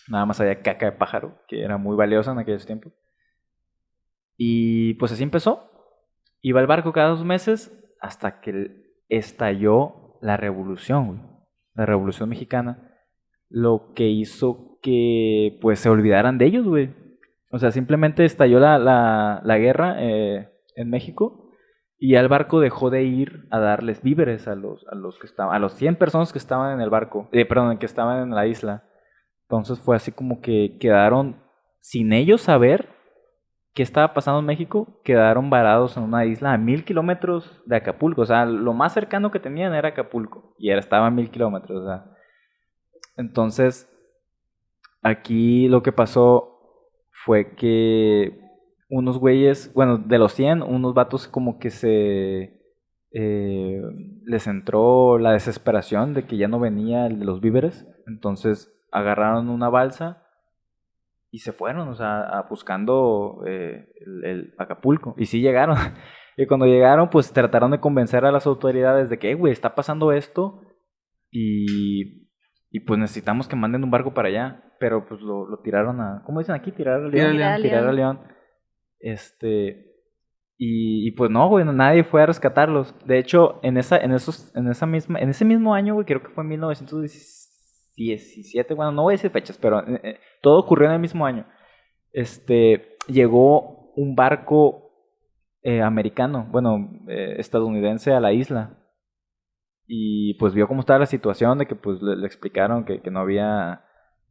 [0.09, 2.92] nada más había caca de pájaro, que era muy valiosa en aquellos tiempos.
[4.37, 5.71] Y pues así empezó.
[6.40, 11.45] Iba el barco cada dos meses hasta que estalló la revolución.
[11.75, 12.88] La revolución mexicana.
[13.49, 16.95] Lo que hizo que pues se olvidaran de ellos, güey.
[17.50, 21.50] O sea, simplemente estalló la, la, guerra eh, en México
[21.99, 25.55] y el barco dejó de ir a darles víveres a los, a los que estaban,
[25.55, 28.47] a los 100 personas que estaban en el barco, eh, perdón, que estaban en la
[28.47, 28.85] isla.
[29.43, 31.37] Entonces fue así como que quedaron
[31.81, 32.91] sin ellos saber
[33.73, 38.23] qué estaba pasando en México, quedaron varados en una isla a mil kilómetros de Acapulco.
[38.23, 41.82] O sea, lo más cercano que tenían era Acapulco y era, estaba a mil kilómetros.
[41.82, 42.18] O sea.
[43.19, 43.87] Entonces,
[45.02, 46.54] aquí lo que pasó
[47.25, 48.41] fue que
[48.89, 52.59] unos güeyes, bueno, de los 100, unos vatos como que se...
[53.13, 53.83] eh,
[54.25, 57.87] les entró la desesperación de que ya no venía el de los víveres.
[58.07, 60.23] Entonces agarraron una balsa
[61.31, 65.15] y se fueron, o sea, buscando eh, el, el Acapulco.
[65.19, 65.76] Y sí llegaron.
[66.41, 69.75] Y cuando llegaron, pues trataron de convencer a las autoridades de que, "Eh, güey, está
[69.75, 70.63] pasando esto
[71.33, 72.27] y,
[72.71, 74.65] y pues necesitamos que manden un barco para allá.
[74.78, 76.73] Pero pues lo, lo tiraron a, ¿cómo dicen aquí?
[76.73, 77.33] Tirar al león.
[77.33, 77.63] Tirar al león.
[77.63, 78.21] Tirar al león.
[79.00, 79.97] Este,
[80.57, 82.95] y, y pues no, güey, nadie fue a rescatarlos.
[83.07, 86.23] De hecho, en esa, en esos, en esa misma, en ese mismo año, güey, creo
[86.23, 90.89] que fue en 1917, bueno, no voy a decir fechas, pero eh, eh, todo ocurrió
[90.89, 91.47] en el mismo año.
[92.13, 94.89] Este, llegó un barco
[95.63, 98.77] eh, americano, bueno, eh, estadounidense a la isla.
[99.90, 103.10] Y pues vio cómo estaba la situación, de que pues le, le explicaron que, que
[103.10, 103.84] no había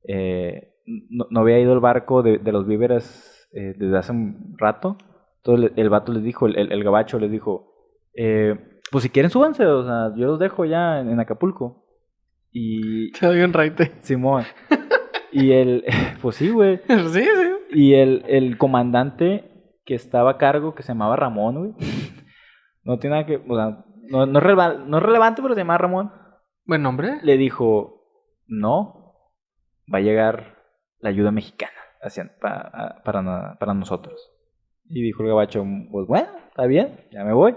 [0.07, 0.75] eh,
[1.09, 4.97] no, no había ido el barco de, de los víveres eh, desde hace un rato.
[5.37, 7.73] Entonces le- el vato les dijo, el, el- el gabacho les dijo,
[8.15, 8.55] eh,
[8.91, 11.85] pues si quieren súbanse, o sea, yo los dejo ya en, en Acapulco.
[12.51, 13.91] Y Te doy un raite.
[14.01, 14.43] Simón.
[15.31, 15.83] y el,
[16.21, 16.77] pues sí, güey.
[16.87, 17.49] sí, sí.
[17.71, 19.51] Y el, el comandante
[19.85, 21.73] que estaba a cargo, que se llamaba Ramón, güey.
[22.83, 25.77] No tiene nada que, o sea, no, no, es no es relevante, pero se llamaba
[25.77, 26.11] Ramón.
[26.65, 27.19] Buen nombre.
[27.23, 28.03] Le dijo,
[28.47, 29.13] no,
[29.93, 30.57] va a llegar
[30.99, 34.31] la ayuda mexicana hacia- para, na- para nosotros.
[34.89, 37.55] Y dijo el gabacho, pues bueno, está bien, ya me voy.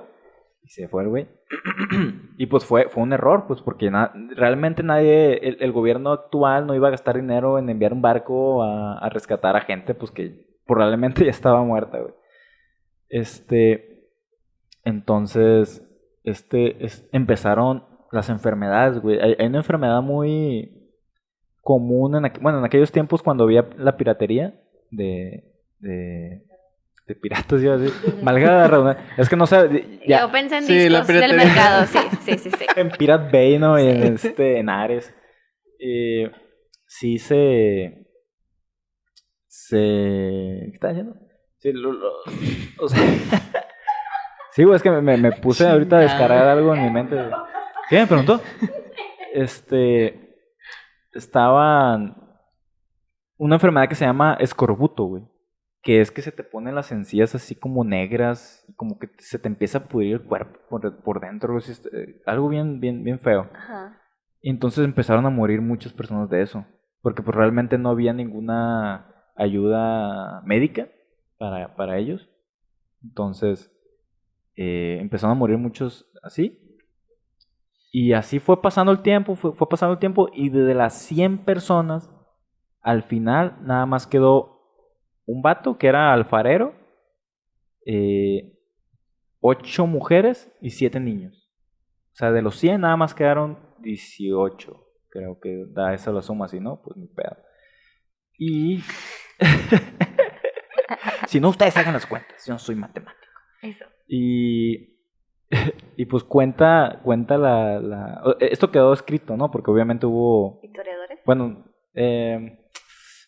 [0.62, 1.28] Y se fue el güey.
[2.38, 6.66] y pues fue, fue un error, pues porque na- realmente nadie, el, el gobierno actual
[6.66, 10.10] no iba a gastar dinero en enviar un barco a, a rescatar a gente, pues
[10.10, 12.14] que probablemente ya estaba muerta, güey.
[13.08, 14.08] Este,
[14.84, 15.86] entonces,
[16.24, 19.20] este, es- empezaron las enfermedades, güey.
[19.20, 20.76] Hay, hay una enfermedad muy
[21.62, 24.59] común en, aqu- bueno, en aquellos tiempos cuando había la piratería
[24.90, 25.44] de,
[25.78, 26.42] de,
[27.06, 27.87] de piratas, yo así,
[28.22, 29.04] valga la redundancia.
[29.16, 32.38] Es que no sé, ya, Yo pensé en Sí, la discos del mercado, sí, sí,
[32.38, 32.66] sí, sí.
[32.76, 33.78] en Pirate Bay, ¿no?
[33.78, 35.14] Y en, este, en Ares.
[35.78, 36.30] Eh,
[36.87, 38.06] sí se...
[39.46, 39.76] Se...
[39.76, 41.16] ¿Qué está diciendo?
[41.59, 42.12] Sí, lo- lo-
[42.80, 43.00] o sea...
[44.61, 47.16] sí, güey, es que me, puse ahorita a descargar algo en mi mente.
[47.88, 48.40] ¿Qué me preguntó?
[49.33, 50.37] Este...
[51.12, 52.16] Estaban...
[53.38, 55.25] Una enfermedad que se llama escorbuto, güey.
[55.83, 59.38] Que es que se te ponen las encías así como negras y como que se
[59.38, 61.57] te empieza a pudrir el cuerpo por, por dentro.
[61.57, 63.49] eh, Algo bien, bien, bien feo.
[63.55, 63.99] Ajá.
[64.42, 66.66] Y entonces empezaron a morir muchas personas de eso.
[67.01, 70.88] Porque pues realmente no había ninguna ayuda médica
[71.38, 72.29] para, para ellos.
[73.03, 73.73] Entonces,
[74.62, 76.61] eh, empezaron a morir muchos así.
[77.90, 81.46] Y así fue pasando el tiempo, fue, fue pasando el tiempo, y de las 100
[81.46, 82.11] personas,
[82.83, 84.61] al final nada más quedó
[85.25, 86.75] un vato que era alfarero,
[87.87, 88.59] eh,
[89.40, 91.51] ocho mujeres y siete niños.
[92.12, 94.87] O sea, de los 100 nada más quedaron 18.
[95.09, 97.38] Creo que da esa la suma, si no, pues ni pedo.
[98.37, 98.83] Y...
[101.29, 103.30] si no, ustedes hagan las cuentas, yo no soy matemático.
[103.62, 103.85] Eso.
[104.07, 104.99] Y,
[105.96, 108.37] y pues cuenta, cuenta la, la...
[108.40, 109.51] Esto quedó escrito, ¿no?
[109.51, 110.61] Porque obviamente hubo...
[110.62, 111.18] ¿Historiadores?
[111.25, 112.59] Bueno, eh,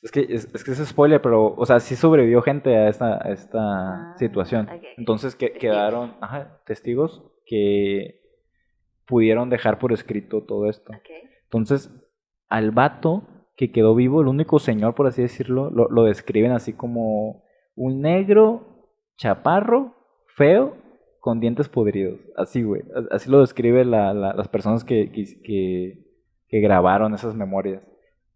[0.03, 3.27] es, que, es, es que es spoiler, pero, o sea, sí sobrevivió gente a esta,
[3.27, 4.69] a esta Ah, situación.
[4.97, 8.21] Entonces que, quedaron ajá, testigos que
[9.07, 10.93] pudieron dejar por escrito todo esto.
[11.45, 11.91] Entonces,
[12.49, 13.25] al vato
[13.57, 18.01] que quedó vivo, el único señor, por así decirlo, lo, lo describen así como un
[18.01, 19.95] negro, chaparro,
[20.37, 20.77] feo,
[21.21, 22.19] con dientes podridos.
[22.37, 22.83] Así, güey.
[23.11, 25.99] Así lo describe la- la- las personas que, que, que-
[26.49, 27.83] que grabaron esas memorias.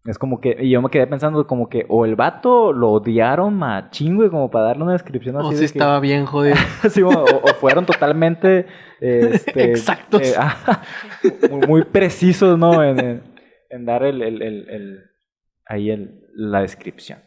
[0.05, 3.55] Es como que, y yo me quedé pensando como que o el vato lo odiaron
[3.55, 6.55] machín, güey, como para darle una descripción así O de si que- estaba bien jodido.
[6.89, 8.67] Sí, o, o fueron totalmente
[9.01, 10.21] este, Exactos.
[10.21, 10.81] eh, ah,
[11.51, 12.81] muy, muy precisos, ¿no?
[12.83, 13.23] En, en-
[13.69, 14.99] en dar el, el- el- el-
[15.65, 17.19] ahí el- la descripción.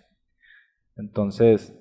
[0.96, 1.74] Entonces,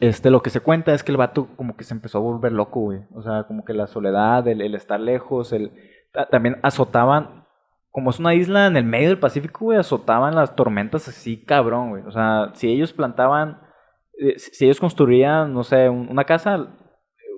[0.00, 2.52] este, lo que se cuenta es que el vato como que se empezó a volver
[2.52, 3.00] loco, güey.
[3.14, 5.72] O sea, como que la soledad, el, el estar lejos, el
[6.12, 7.44] ta- también azotaban,
[7.90, 11.90] como es una isla en el medio del Pacífico, güey, azotaban las tormentas así cabrón,
[11.90, 12.02] güey.
[12.04, 13.60] O sea, si ellos plantaban,
[14.18, 16.56] eh, si si ellos construían, no sé, un- una casa,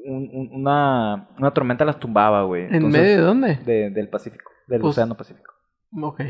[0.05, 2.65] un- un- una, una tormenta las tumbaba, güey.
[2.67, 3.57] ¿En Entonces, medio de dónde?
[3.65, 5.53] de- del Pacífico, del Pues- Océano Pacífico.
[6.03, 6.21] Ok.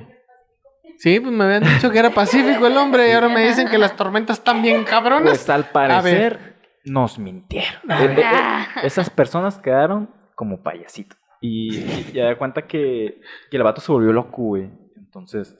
[1.01, 3.79] Sí, pues me habían dicho que era pacífico el hombre y ahora me dicen que
[3.79, 5.31] las tormentas están bien cabronas.
[5.31, 7.91] Pues al parecer nos mintieron.
[7.91, 11.19] Eh, eh, eh, Esas personas quedaron como payasitos.
[11.41, 14.71] Y, ya da cuenta que, que el vato se volvió loco, güey.
[14.95, 15.59] Entonces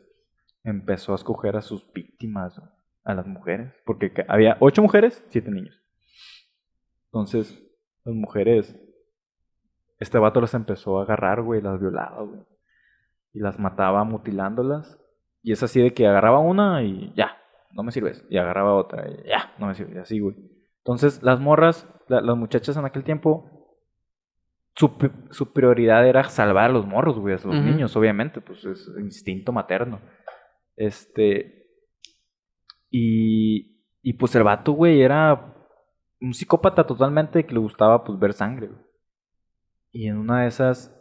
[0.63, 2.71] empezó a escoger a sus víctimas, güey,
[3.05, 3.73] a las mujeres.
[3.87, 5.81] Porque había ocho mujeres, siete niños.
[7.07, 7.59] Entonces,
[8.05, 8.79] las mujeres,
[10.01, 12.43] este vato las empezó a agarrar, güey, las violaba, güey.
[13.33, 14.99] Y las mataba mutilándolas.
[15.43, 17.39] Y es así de que agarraba una y ya,
[17.73, 18.25] no me sirves.
[18.29, 19.95] Y agarraba otra y ya, no me sirve.
[19.95, 20.37] Y así, güey.
[20.79, 23.51] Entonces, las morras, la- las muchachas en aquel tiempo,
[24.75, 24.93] su,
[25.31, 29.53] su prioridad era salvar a los morros, güey, a los niños, obviamente, pues es instinto
[29.53, 30.01] materno.
[30.77, 31.67] Este.
[32.91, 35.55] Y, y pues el vato, güey, era
[36.21, 38.81] un psicópata totalmente que le gustaba, pues, ver sangre, güey.
[39.93, 40.95] Y en una de esas,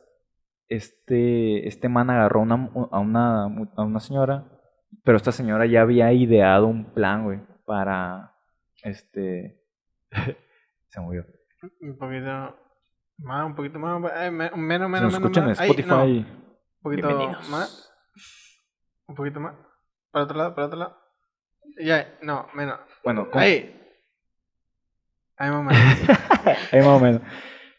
[0.69, 4.45] este, este man agarró una- a, una, a una señora,
[5.03, 8.33] pero esta señora ya había ideado un plan, güey, para,
[8.83, 9.61] este,
[10.89, 11.25] se movió.
[11.81, 12.55] Un poquito
[13.17, 14.11] más, un poquito más.
[14.21, 15.13] eh, me- menos, menos, nos menos.
[15.15, 17.09] escuchan en Spotify, no, un poquito
[17.49, 17.85] más.
[19.07, 19.55] Un poquito más.
[20.11, 20.97] Para otro lado, para otro lado.
[21.83, 22.79] Ya, no, menos.
[23.03, 23.75] Bueno, con- Ahí.
[25.37, 26.09] Ahí más o menos.
[26.71, 27.21] Ahí más o menos.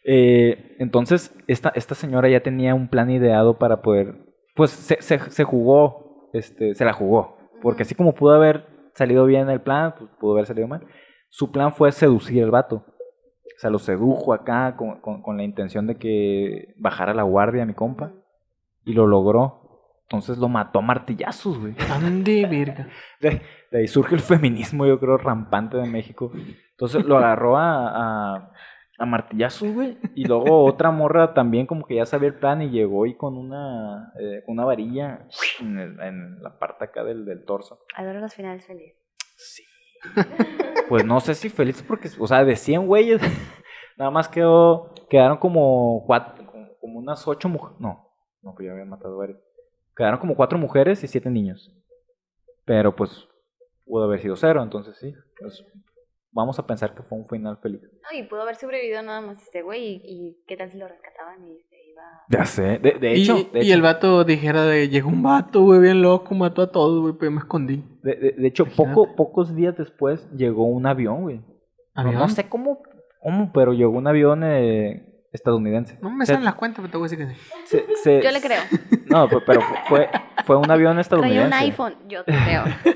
[0.05, 4.15] Eh, entonces, esta, esta señora ya tenía un plan ideado para poder.
[4.57, 7.37] Pues se, se, se jugó, este, se la jugó.
[7.63, 10.85] Porque así como pudo haber salido bien el plan, pues pudo haber salido mal.
[11.29, 12.77] Su plan fue seducir al vato.
[12.87, 17.67] O sea, lo sedujo acá con, con- con la intención de que bajara la guardia,
[17.67, 18.13] mi compa.
[18.85, 19.59] Y lo logró.
[20.05, 21.75] Entonces lo mató a martillazos, güey.
[21.93, 22.89] Andy, virga.
[23.21, 26.33] De, de ahí surge el feminismo, yo creo, rampante de México.
[26.71, 27.89] Entonces lo agarró a,
[28.37, 28.53] a,
[29.01, 29.99] a martillazos, güey.
[30.15, 33.37] Y luego otra morra también como que ya sabía el plan y llegó y con
[33.37, 35.27] una, eh, con una varilla
[35.61, 37.81] en, el- en la parte acá del, del torso.
[37.97, 38.97] Adoro los finales felices.
[39.37, 39.63] Sí.
[40.89, 43.21] Pues no sé si feliz porque, o sea, de 100 güeyes,
[43.97, 47.81] nada más quedó, quedaron como cuatro, como, como unas ocho mujeres.
[47.81, 48.09] No,
[48.43, 49.39] no, pues ya habían matado varios.
[49.97, 51.75] Quedaron como cuatro mujeres y siete niños.
[52.65, 53.27] Pero pues
[53.87, 55.15] pudo haber sido cero, entonces sí.
[55.39, 55.65] pues,
[56.33, 57.81] vamos a pensar que fue un final feliz.
[57.83, 59.83] No, y pudo haber sobrevivido nada más este güey.
[59.85, 62.03] Y, y qué tal si lo rescataban y se iba.
[62.29, 62.79] Ya sé.
[62.79, 65.81] De, de Y, hecho, de y hecho, el vato dijera de llegó un vato, güey,
[65.81, 67.85] bien loco, mató a todos, güey, pero yo me escondí.
[68.03, 68.95] de, de- de hecho Imagínate.
[68.95, 71.39] poco, pocos días después llegó un avión, güey.
[71.39, 72.15] No, ¿Avión?
[72.17, 72.81] no sé cómo,
[73.21, 75.99] cómo, pero llegó un avión eh, estadounidense.
[76.01, 77.41] No me Se- salen las cuentas, pero te voy a decir que sí.
[77.65, 78.61] se- se- Yo le creo.
[79.11, 80.09] No, pe- pero fue,
[80.45, 81.47] fue un avión Traía estadounidense.
[81.49, 81.95] un iPhone.
[82.09, 82.65] Yo te creo.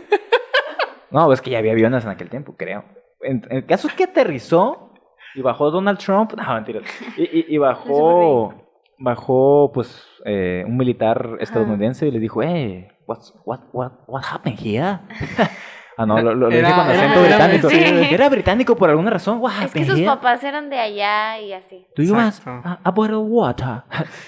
[1.11, 2.85] No, es que ya había aviones en aquel tiempo, creo.
[3.25, 4.93] En- El caso es que aterrizó
[5.35, 6.33] y bajó Donald Trump.
[6.37, 6.81] No, mentira.
[7.17, 8.55] Y, y- y bajó,
[8.99, 14.59] bajó, pues, eh, un militar estadounidense y le dijo, hey, what's, what, what, what happened
[14.59, 14.99] here?
[15.97, 17.69] Ah, no, lo, lo dije Era- con era- acento era- británico.
[17.71, 18.15] sí.
[18.15, 19.39] Era británico por alguna razón.
[19.41, 20.07] What Es que sus here?
[20.07, 21.87] papás eran de allá y así.
[21.97, 22.51] Do you Exacto.
[22.69, 23.83] a, a bottle of water?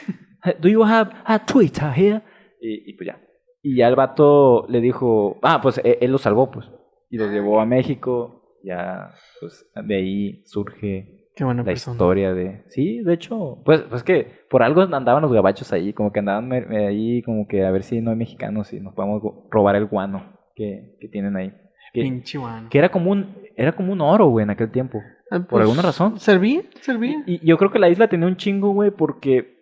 [0.60, 2.22] Do you have a Twitter here?
[2.60, 3.18] Y, y pues ya.
[3.64, 6.70] Y ya el vato le dijo, ah, pues él, él lo salvó, pues.
[7.10, 8.45] Y los llevó a México.
[8.66, 11.94] Ya, pues de ahí surge Qué buena la persona.
[11.94, 12.64] historia de...
[12.68, 16.50] Sí, de hecho, pues, pues que por algo andaban los gabachos ahí, como que andaban
[16.74, 20.32] ahí, como que a ver si no hay mexicanos y nos podemos robar el guano
[20.54, 21.52] que, que tienen ahí.
[21.92, 22.68] Que, Pinche guano.
[22.70, 25.00] que era como un, era como un oro, güey, en aquel tiempo.
[25.30, 26.18] Ah, por alguna razón.
[26.18, 26.62] ¿Servía?
[26.80, 27.22] ¿Servía?
[27.26, 29.56] Y, y yo creo que la isla tenía un chingo, güey, porque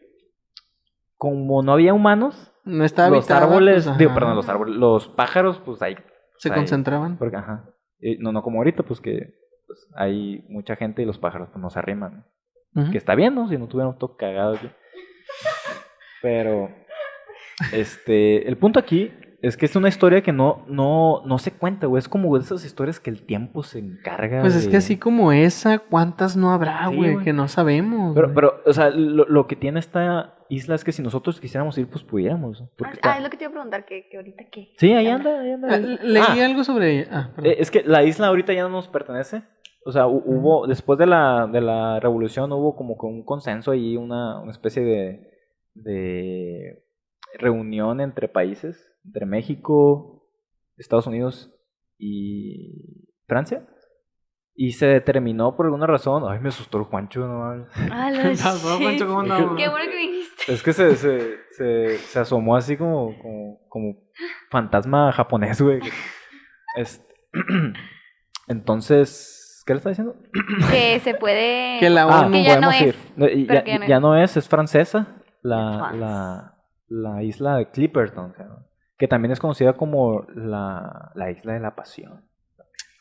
[1.17, 5.09] como no había humanos, No estaba los habitada, árboles, pues, digo, perdón, los árboles, los
[5.09, 5.97] pájaros, pues ahí,
[6.39, 6.55] Se ahí.
[6.55, 7.17] concentraban.
[7.19, 7.65] porque, ajá,
[8.07, 9.35] Eh, no, no como ahorita, pues que
[9.67, 12.27] pues, hay mucha gente y los pájaros pues no se arriman.
[12.91, 13.49] Que está bien, ¿no?
[13.49, 14.69] Si no tuviéramos todo cagado aquí.
[16.23, 16.71] Pero,
[17.73, 19.13] este, el punto aquí
[19.43, 21.99] es que es una historia que no, no, no se cuenta, güey.
[22.01, 24.97] Es como de esas historias que el tiempo se encarga Pues es de- que así
[24.97, 27.13] como esa, ¿cuántas no habrá, Sí, güey?
[27.15, 27.25] güey.
[27.25, 28.15] que no sabemos.
[28.15, 28.35] Pero, güey.
[28.35, 31.87] pero, o sea, lo, lo que tiene esta isla es que si nosotros quisiéramos ir,
[31.89, 32.63] pues pudiéramos.
[32.83, 34.73] Ah, está- es lo que te iba a preguntar, que, que ahorita qué.
[34.79, 35.75] Sí, ahí anda, ahí anda.
[35.75, 37.09] Ah, leí Ah, algo sobre ella.
[37.11, 37.51] Ah, perdón.
[37.53, 39.43] eh, es que la isla ahorita ya no nos pertenece.
[39.87, 43.71] O sea, hu- hubo, después de la, de la revolución hubo como que un consenso
[43.71, 45.31] ahí, una, una especie de,
[45.75, 46.85] de
[47.39, 50.27] reunión entre países, entre México,
[50.79, 51.53] Estados Unidos
[51.99, 53.67] y Francia.
[54.57, 56.23] Y se determinó por alguna razón.
[56.29, 57.69] Ay, me asustó el Juancho, no mames.
[57.91, 58.11] Ah.
[58.85, 59.57] Pancho, ¿cómo Es andamos?
[59.57, 60.53] Qué bueno que viniste.
[60.53, 63.97] Es que se, se, se, se asomó así como, como, como
[64.51, 65.81] fantasma japonés, güey.
[66.77, 67.05] Este,
[68.49, 70.17] Entonces, ¿qué le está diciendo?
[70.71, 71.79] Que se puede.
[71.81, 72.83] Que la Ah, que ya no podemos es.
[72.89, 72.97] ir.
[73.17, 74.03] No, y pero ya, ya no ya es.
[74.03, 75.07] no es, es francesa.
[75.19, 76.55] Es La, la,
[76.89, 78.35] la isla de Clipperton,
[78.99, 82.25] que también es conocida como la, la isla de la pasión.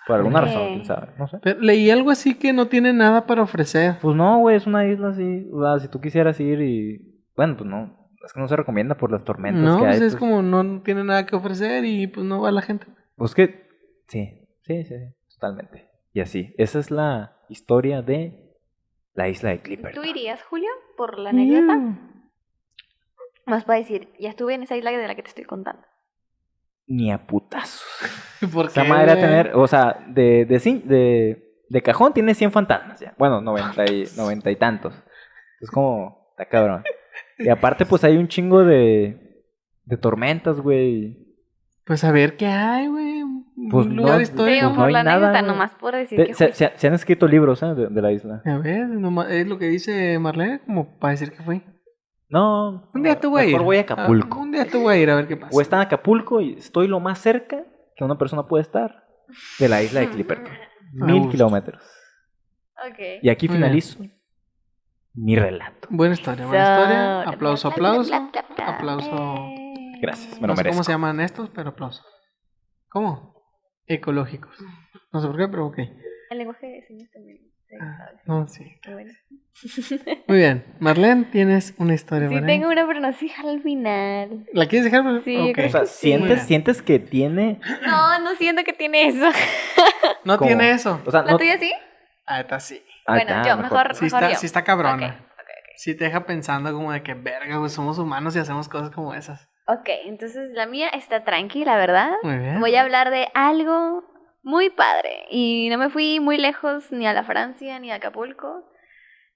[0.06, 1.40] Por alguna razón, quién sabe, no sé.
[1.42, 3.96] Pero leí algo así que no tiene nada para ofrecer.
[4.02, 5.48] Pues no, güey, es una isla así.
[5.52, 7.24] O sea, si tú quisieras ir y.
[7.36, 8.10] Bueno, pues no.
[8.26, 9.92] Es que no se recomienda por las tormentas No, que hay.
[9.92, 10.20] pues es pues.
[10.20, 12.88] como no tiene nada que ofrecer y pues no va la gente.
[13.16, 13.68] Pues que.
[14.08, 14.96] Sí, sí, sí,
[15.34, 15.90] totalmente.
[16.14, 16.54] Y así.
[16.58, 18.58] Esa es la historia de
[19.14, 19.94] la isla de Clipper.
[19.94, 21.76] ¿Tú irías, Julio, por la anécdota?
[21.76, 22.14] Mm.
[23.46, 25.84] Más para decir, ya estuve en esa isla de la que te estoy contando.
[26.88, 27.84] Ni a putazos.
[28.54, 29.52] ¿Por Esa qué, madre a tener.
[29.56, 33.14] O sea, de, de, de, de cajón tiene 100 fantasmas ya.
[33.18, 34.94] Bueno, 90 y, 90 y tantos.
[35.62, 36.28] Es como.
[36.32, 36.84] Está cabrón.
[37.38, 39.44] Y aparte, pues hay un chingo de.
[39.86, 41.18] De tormentas, güey.
[41.86, 43.22] Pues a ver qué hay, güey.
[43.70, 44.38] Pues no, pues no
[44.76, 47.28] por hay la nada, anécdota, nomás por decir De- que se, se- se han escrito
[47.28, 47.68] libros ¿eh?
[47.76, 48.42] de, de la isla.
[48.46, 51.62] A ver, nomás- es lo que dice Marlene, como para decir que fui.
[52.30, 52.90] No.
[52.94, 53.52] Un día te voy a ir.
[53.52, 54.40] Mejor voy a Acapulco.
[54.40, 55.56] Un día te voy a ir a ver qué pasa.
[55.56, 57.64] O está en Acapulco y estoy lo más cerca
[57.96, 59.06] que una persona puede estar
[59.60, 60.54] de la isla de Clipperton.
[60.94, 61.82] Mil kilómetros.
[62.90, 63.00] Ok.
[63.22, 63.60] Y aquí bien.
[63.60, 64.00] finalizo
[65.14, 65.88] mi relato.
[65.92, 67.24] Buena historia, buena historia.
[67.24, 68.14] So- Aplauso, aplauso.
[68.58, 69.46] Aplauso.
[70.02, 70.76] Gracias, me lo No sé merezco.
[70.76, 72.04] cómo se llaman estos, pero aplauso.
[72.90, 73.36] ¿Cómo?
[73.86, 74.56] Ecológicos.
[75.12, 75.78] No sé por qué, pero ok.
[76.34, 77.38] El lenguaje de señas también.
[77.70, 78.64] sí, Ah, no, sí.
[78.82, 79.12] Qué bueno.
[80.28, 80.64] Muy bien.
[80.80, 84.46] Marlene, tienes una historia, Sí, tengo una, pero no sé al final.
[84.54, 85.22] ¿La quieres dejar?
[85.24, 85.54] Sí, yo Ok.
[85.54, 86.08] creo O sea, sí.
[86.10, 87.60] ¿sientes, sientes que tiene.
[87.86, 89.26] No, no siento que tiene eso.
[90.26, 90.48] No ¿Cómo?
[90.48, 91.02] tiene eso.
[91.06, 91.38] O sea, ¿La no.
[91.38, 91.72] tuya sí?
[92.26, 92.82] Ah, está sí.
[93.06, 94.40] Ah, bueno, está, yo, mejor, Sí mejor está, yo.
[94.40, 95.08] sí está cabrona.
[95.08, 98.70] Ok, ok, Sí te deja pensando como de que, verga, güey, somos humanos y hacemos
[98.70, 99.50] cosas como esas.
[99.68, 102.12] Ok, entonces la mía está tranquila, ¿verdad?
[102.24, 102.60] Muy bien.
[102.60, 104.04] Voy a hablar de algo
[104.44, 105.26] muy padre.
[105.32, 108.70] Y no me fui muy lejos ni a la Francia ni a Acapulco.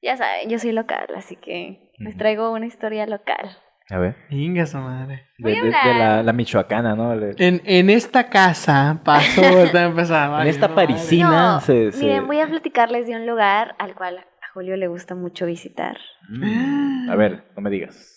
[0.02, 3.58] Ya saben, yo soy local, así que les traigo una historia local.
[3.89, 4.15] A ver.
[4.30, 5.30] Inga su madre.
[5.38, 7.13] De, la, la michoacana, ¿no?
[7.13, 10.41] En, en esta casa pasó, ahorita empezaba.
[10.41, 14.17] En esta parisina No, se, se- Miren, voy a platicarles de un lugar al cual
[14.20, 15.98] a Julio le gusta mucho visitar.
[16.30, 18.16] Mm, A ver, no me digas.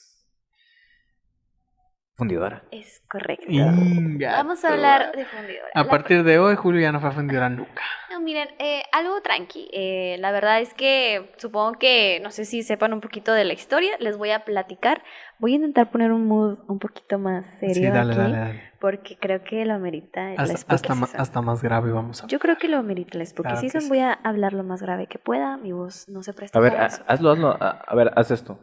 [2.20, 2.62] Fundidora.
[2.70, 3.46] Es correcto.
[3.48, 4.33] Inga.
[4.33, 5.68] Vamos a hablar de fundidora.
[5.74, 7.83] A La- partir de hoy, Julio ya no fue a fundidora nunca.
[8.11, 9.70] No, miren, eh, algo tranqui.
[9.72, 13.54] Eh, la verdad es que supongo que, no sé si sepan un poquito de la
[13.54, 15.02] historia, les voy a platicar.
[15.38, 18.62] Voy a intentar poner un mood un poquito más serio Sí, dale, aquí, dale, dale.
[18.80, 21.20] porque creo que lo amerita la Hasta, spooky hasta, ma- season.
[21.22, 23.80] hasta más grave vamos a Yo creo que lo amerita la spooky Claro que season.
[23.80, 23.88] sí.
[23.88, 25.56] Voy a hablar lo más grave que pueda.
[25.56, 27.02] Mi voz no se presta A ver, para eso.
[27.06, 27.56] hazlo, hazlo.
[27.59, 28.59] A, a ver, haz esto.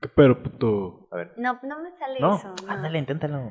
[0.00, 1.08] ¿Qué pero, puto?
[1.12, 1.32] A ver.
[1.36, 2.54] No, no me sale No, eso.
[2.66, 2.72] no.
[2.72, 3.50] ándale, inténtalo.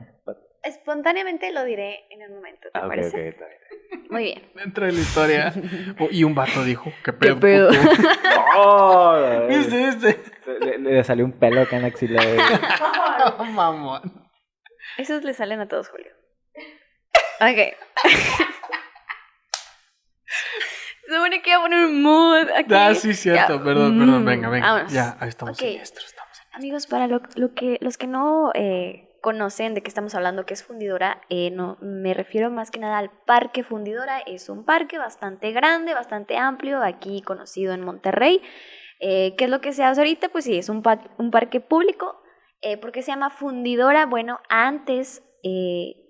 [0.63, 3.09] Espontáneamente lo diré en el momento, ¿te Ah, parece?
[3.15, 4.07] ok, está bien.
[4.09, 4.51] Muy bien.
[4.55, 5.53] Dentro de la historia.
[5.99, 7.39] Oh, y un vato dijo, ¿qué ¿Qué pedo?
[7.39, 7.69] pedo?
[7.69, 8.07] puto?"
[8.57, 9.45] ¡Oh!
[9.47, 10.19] ¿Viste, viste?
[10.59, 12.21] Le, le salió un pelo acá en la axila.
[12.23, 12.37] güey.
[13.37, 14.01] Oh, mamón.
[14.97, 16.11] Esos le salen a todos, Julio.
[17.41, 17.75] Ok.
[21.07, 22.73] supone que iba a poner un mood aquí.
[22.73, 23.57] Ah, sí, cierto.
[23.57, 23.63] Ya.
[23.63, 24.23] Perdón, perdón.
[24.23, 24.67] Mm, Venga, venga.
[24.71, 24.93] vámonos.
[24.93, 25.65] Ya, ahí estamos Ok.
[25.65, 26.15] siniestros.
[26.51, 27.21] Amigos, para lo,
[27.53, 31.77] que, los que no eh, conocen de qué estamos hablando, que es fundidora, eh, no,
[31.81, 34.19] me refiero más que nada al Parque Fundidora.
[34.19, 38.41] Es un parque bastante grande, bastante amplio, aquí conocido en Monterrey.
[38.99, 40.29] Eh, ¿Qué es lo que se hace ahorita?
[40.29, 40.83] Pues sí, es un,
[41.17, 42.21] un parque público.
[42.61, 44.05] Eh, ¿Por qué se llama fundidora?
[44.05, 45.23] Bueno, antes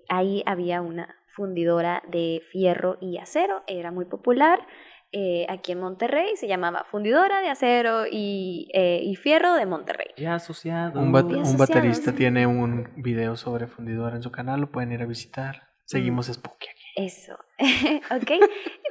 [0.10, 4.65] ahí había una fundidora de fierro y acero, era muy popular.
[5.12, 10.08] Eh, aquí en Monterrey se llamaba Fundidora de Acero y, eh, y Fierro de Monterrey.
[10.17, 11.00] Ya asociado.
[11.00, 14.62] Un, bat- baterista tiene un video sobre fundidora en su canal.
[14.62, 15.69] Lo pueden ir a visitar.
[15.86, 16.80] Seguimos Spooky aquí.
[16.95, 17.34] Eso,
[18.12, 18.32] ok.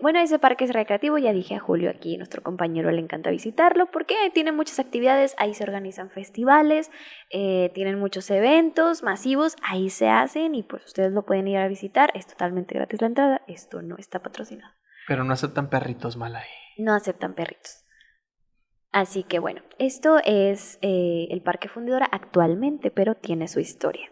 [0.00, 3.90] Bueno, ese parque es recreativo, ya dije a Julio aquí, nuestro compañero le encanta visitarlo
[3.90, 6.90] porque tiene muchas actividades, ahí se organizan festivales,
[7.30, 11.68] eh, tienen muchos eventos masivos, ahí se hacen y pues ustedes lo pueden ir a
[11.68, 14.72] visitar, es totalmente gratis la entrada, esto no está patrocinado,
[15.08, 16.46] Pero no aceptan perritos mal ahí.
[16.76, 17.84] no aceptan perritos.
[18.92, 24.08] Así que bueno, esto es eh, el Parque Fundidora actualmente, pero tiene su historia.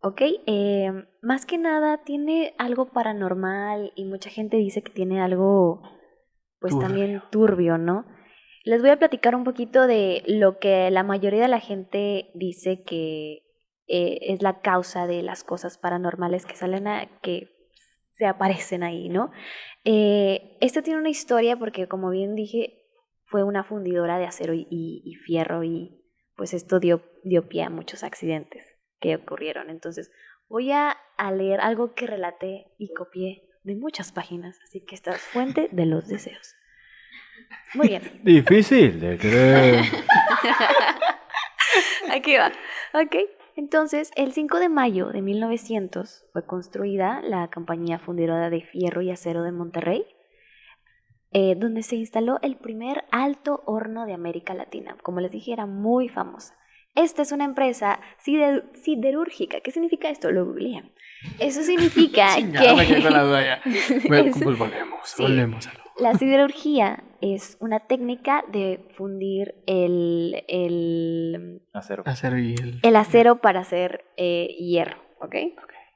[0.00, 0.22] ¿Ok?
[0.46, 5.82] Eh, más que nada tiene algo paranormal y mucha gente dice que tiene algo,
[6.60, 6.86] pues Turbio.
[6.86, 8.06] también turbio, ¿no?
[8.64, 12.82] Les voy a platicar un poquito de lo que la mayoría de la gente dice
[12.82, 13.44] que
[13.86, 17.48] eh, es la causa de las cosas paranormales que salen a, que
[18.18, 19.30] se aparecen ahí, ¿no?
[19.84, 22.84] Eh, este tiene una historia porque, como bien dije,
[23.26, 25.94] fue una fundidora de acero y, y- y fierro y
[26.36, 28.66] pues esto dio, dio pie a muchos accidentes
[29.00, 29.70] que ocurrieron.
[29.70, 30.10] Entonces,
[30.48, 35.12] voy a, a leer algo que relaté y copié de muchas páginas, así que esta
[35.12, 36.54] es fuente de los deseos.
[37.74, 38.02] Muy bien.
[38.24, 39.84] Difícil de creer.
[42.10, 42.50] Aquí va.
[42.94, 43.16] Ok.
[43.58, 49.10] Entonces, el 5 de mayo de 1900 fue construida la compañía fundidora de fierro y
[49.10, 50.06] acero de Monterrey,
[51.32, 54.96] eh, donde se instaló el primer alto horno de América Latina.
[55.02, 56.56] Como les dije, era muy famosa.
[56.94, 59.60] Esta es una empresa sider- siderúrgica.
[59.60, 60.30] ¿Qué significa esto?
[60.30, 60.82] Lo googleé.
[61.38, 63.62] Eso significa Chingada, me quedé con la que duda ya.
[64.08, 65.22] Bueno, Eso- pues volvemos, sí.
[65.22, 65.80] volvemos a lo.
[66.00, 72.02] la siderurgia es una técnica de fundir el, el Acero.
[72.06, 72.78] Acero y el.
[72.82, 75.34] el acero para hacer eh, hierro, ¿ok?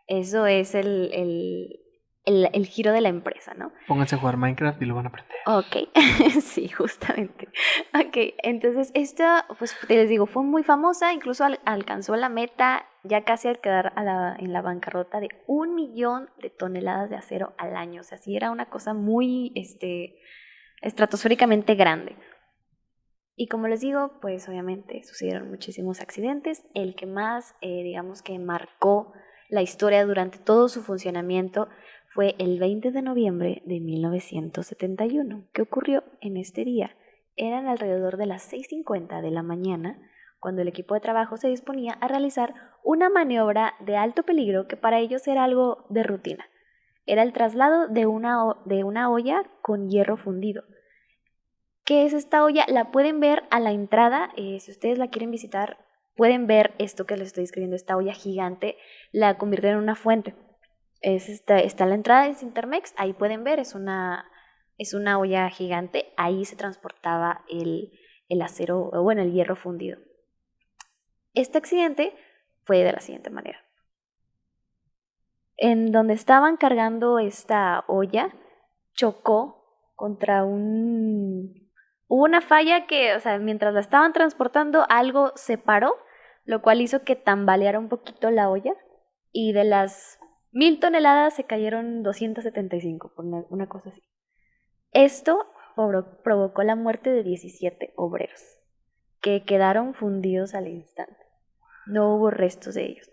[0.09, 1.81] Eso es el, el,
[2.24, 3.72] el- el giro de la empresa, ¿no?
[3.88, 5.32] Pónganse a jugar Minecraft y lo van a aprender.
[5.46, 5.88] Ok,
[6.42, 7.48] sí, justamente.
[7.94, 12.87] Ok, entonces esta, pues te les digo, fue muy famosa, incluso al- alcanzó la meta
[13.04, 17.16] ya casi al quedar a la- en la bancarrota de un millón de toneladas de
[17.16, 18.00] acero al año.
[18.02, 20.14] O sea, sí era una cosa muy, este,
[20.80, 22.16] estratosféricamente grande.
[23.35, 26.64] Y como les digo, pues obviamente sucedieron muchísimos accidentes.
[26.74, 29.12] El que más, eh, digamos que marcó
[29.48, 31.68] la historia durante todo su funcionamiento
[32.14, 35.48] fue el 20 de noviembre de 1971.
[35.55, 36.94] ¿Qué ocurrió en este día?
[37.37, 39.98] Eran alrededor de las 6.50 de la mañana
[40.38, 44.77] cuando el equipo de trabajo se disponía a realizar una maniobra de alto peligro que
[44.77, 46.44] para ellos era algo de rutina.
[47.07, 50.64] Era el traslado de una, de una olla con hierro fundido.
[51.85, 52.66] ¿Qué es esta olla?
[52.68, 55.79] La pueden ver a la entrada, eh, si ustedes la quieren visitar,
[56.14, 58.77] pueden ver esto que les estoy escribiendo, esta olla gigante,
[59.12, 60.35] la convirtieron en una fuente.
[61.03, 64.31] Es esta, está la entrada de Intermex, ahí pueden ver, es una,
[64.79, 67.93] es una olla gigante, ahí se transportaba el,
[68.29, 69.99] el acero, bueno, el hierro fundido.
[71.35, 72.15] Este accidente
[72.65, 73.59] fue de la siguiente manera.
[75.57, 78.33] En donde estaban cargando esta olla,
[78.95, 81.71] chocó contra un...
[82.07, 85.97] Hubo una falla que, o sea, mientras la estaban transportando, algo se paró,
[86.45, 88.75] lo cual hizo que tambaleara un poquito la olla
[89.33, 90.19] y de las
[90.53, 94.03] mil toneladas se cayeron 275, por una, una cosa así.
[94.93, 98.41] Esto provo- provocó la muerte de 17 obreros,
[99.21, 101.17] que quedaron fundidos al instante.
[101.87, 103.11] No hubo restos de ellos.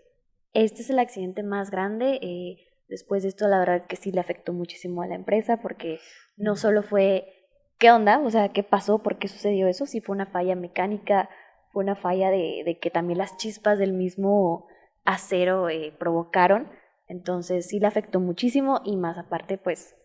[0.52, 2.18] Este es el accidente más grande.
[2.22, 2.56] eh,
[2.88, 6.00] después de esto, la verdad que sí le afectó muchísimo a la empresa porque
[6.36, 7.32] no solo fue
[7.78, 11.30] qué onda, o sea, qué pasó, por qué sucedió eso, sí fue una falla mecánica,
[11.72, 14.66] fue una falla de, de que también las chispas del mismo
[15.04, 16.68] acero eh, provocaron.
[17.10, 19.96] Entonces sí le afectó muchísimo y más aparte, pues,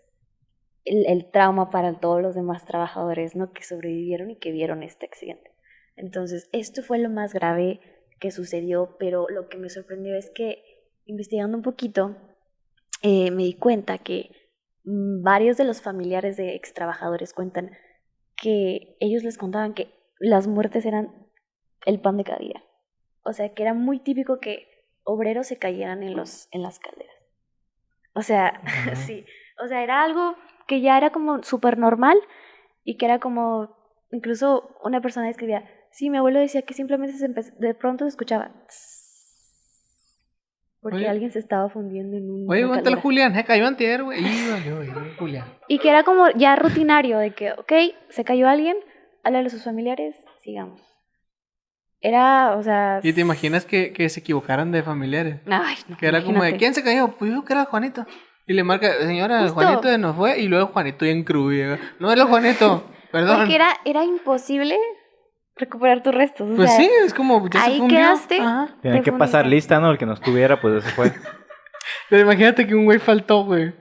[0.86, 3.54] el, trauma para todos los demás trabajadores, ¿no?
[3.54, 5.52] Que sobrevivieron y que vieron este accidente.
[5.96, 7.80] Entonces, esto fue lo más grave
[8.20, 10.64] que sucedió, pero lo que me sorprendió es que
[11.06, 12.18] investigando un poquito,
[13.04, 14.32] eh, me di cuenta que
[14.84, 17.70] varios de los familiares de ex trabajadores cuentan
[18.36, 21.14] que ellos les contaban que las muertes eran
[21.86, 22.64] el pan de cada día.
[23.24, 24.75] O sea, que era muy típico que
[25.06, 27.16] obreros se cayeran en, los, en las calderas.
[28.14, 28.62] O sea,
[28.96, 29.26] sí.
[29.64, 30.36] O sea, era algo
[30.68, 32.18] que ya era como súper normal
[32.84, 33.76] y que era como,
[34.12, 38.52] incluso una persona escribía, sí, mi abuelo decía que simplemente se de pronto se escuchaba
[40.82, 41.10] porque Oye.
[41.10, 42.48] alguien se estaba fundiendo en un...
[42.48, 42.98] Oye, aguanta el.
[42.98, 44.20] Julián, se cayó antier, güey.
[44.24, 45.48] Y Julián.
[45.68, 47.74] Que era como ya rutinario de que, ok,
[48.10, 48.78] se cayó alguien,
[49.24, 50.95] háblale a sus familiares, sigamos.
[52.06, 53.00] Era, o sea...
[53.02, 55.38] ¿Y te imaginas que, que se equivocaran de familiares?
[55.50, 56.56] Ay, no, Que era como de.
[56.56, 57.08] ¿quién se cayó?
[57.18, 58.06] Pues yo que era Juanito.
[58.46, 59.56] Y le marca, señora, Justo.
[59.56, 60.40] Juanito se nos fue.
[60.40, 63.38] Y luego Juanito y llega, No era Juanito, perdón.
[63.40, 64.78] Porque era, era imposible
[65.56, 66.48] recuperar tus restos.
[66.52, 67.98] o Pues sea, sí, es como, ya se ahí fundió.
[67.98, 68.40] quedaste.
[68.40, 68.76] Ajá.
[68.84, 69.90] Tiene que pasar lista, ¿no?
[69.90, 71.12] El que no estuviera, pues ese fue.
[72.12, 73.74] Pero imagínate que un güey faltó, güey.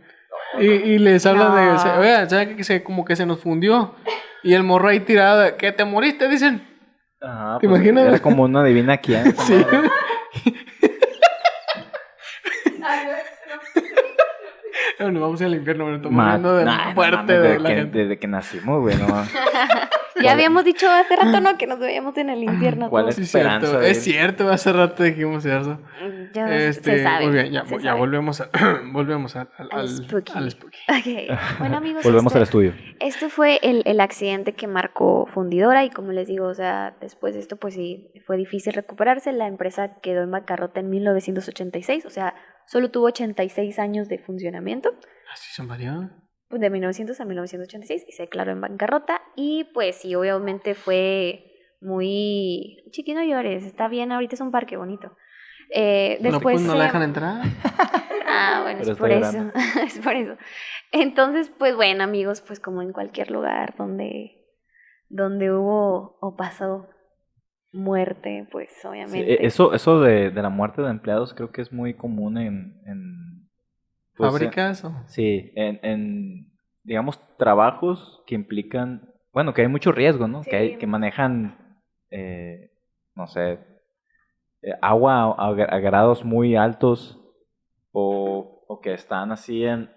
[0.59, 3.95] Y, y les hablan de, o sea, ¿saben que se, como que se nos fundió?
[4.43, 6.74] Y el morro ahí tirado, de, que te moriste, dicen.
[7.27, 8.07] Ajá, ¿Te pues, imaginas?
[8.09, 9.35] Era como una divina quién.
[9.47, 9.64] Sí.
[14.99, 17.41] Bueno, vamos al infierno, bueno, estamos Ma- hablando de nah, la no muerte mames, de
[17.43, 17.99] desde la que, gente.
[17.99, 19.07] desde que nacimos, güey, no.
[20.23, 21.57] Ya habíamos dicho hace rato, ¿no?
[21.59, 22.89] Que nos veíamos en el infierno.
[22.91, 23.81] ¿Cuál esperanza cierto.
[23.81, 25.81] de Es cierto, hace rato dijimos eso.
[26.33, 27.25] Ya Este, se sabe.
[27.27, 27.99] muy bien, ya, se ya sabe.
[27.99, 28.51] volvemos, a,
[28.93, 30.33] volvemos a- al, Al spooky.
[30.35, 30.79] al spooky.
[30.89, 31.39] Ok.
[31.59, 32.75] Bueno, amigos, Volvemos al estudio.
[33.01, 37.35] este fue el, el accidente que marcó Fundidora y como les digo, o sea, después
[37.35, 39.33] de esto pues sí, fue difícil recuperarse.
[39.33, 42.35] La empresa quedó en bancarrota en 1986, o sea,
[42.67, 44.91] solo tuvo 86 años de funcionamiento.
[45.33, 46.07] Así son varios.
[46.59, 51.51] De 1900 a 1986 y se declaró en bancarrota y pues sí, obviamente fue
[51.81, 52.83] muy...
[52.91, 55.17] Chiqui, no llores, está bien, ahorita es un parque bonito.
[55.71, 57.43] Eh, No, después pues no la dejan entrar.
[58.37, 59.53] Ah, bueno, Pero es por eso,
[59.87, 60.37] es por eso.
[60.91, 64.43] Entonces, pues bueno, amigos, pues como en cualquier lugar donde,
[65.09, 66.89] donde hubo o pasó
[67.73, 69.35] muerte, pues obviamente.
[69.45, 72.81] e- eso eso de, de la muerte de empleados creo que es muy común en...
[72.87, 73.34] en
[74.17, 74.89] pues, ¿Fábricas o...?
[74.89, 76.53] en- sí, en, en,
[76.83, 79.12] digamos, trabajos que implican...
[79.33, 80.43] Bueno, que hay mucho riesgo, ¿no?
[80.43, 82.71] Que, hay, que manejan, eh,
[83.17, 83.59] no sé,
[84.62, 87.21] eh, agua a, a grados muy altos
[87.93, 89.91] o, o que están así en,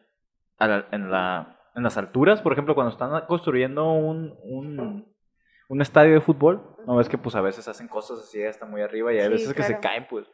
[0.59, 5.13] la- en, la, en las alturas, por ejemplo, cuando están construyendo un, un,
[5.69, 8.81] un estadio de fútbol, no ves que pues a veces hacen cosas así hasta muy
[8.81, 10.27] arriba y hay Sí, veces que se caen, pues.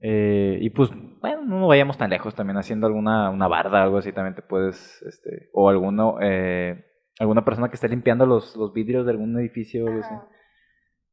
[0.00, 0.90] Eh, y pues,
[1.20, 5.02] bueno, no vayamos tan lejos, también haciendo alguna una barda, algo así, también te puedes,
[5.02, 6.84] este, o alguno, eh,
[7.18, 10.14] alguna persona que esté limpiando los, los vidrios de algún edificio, o algo así.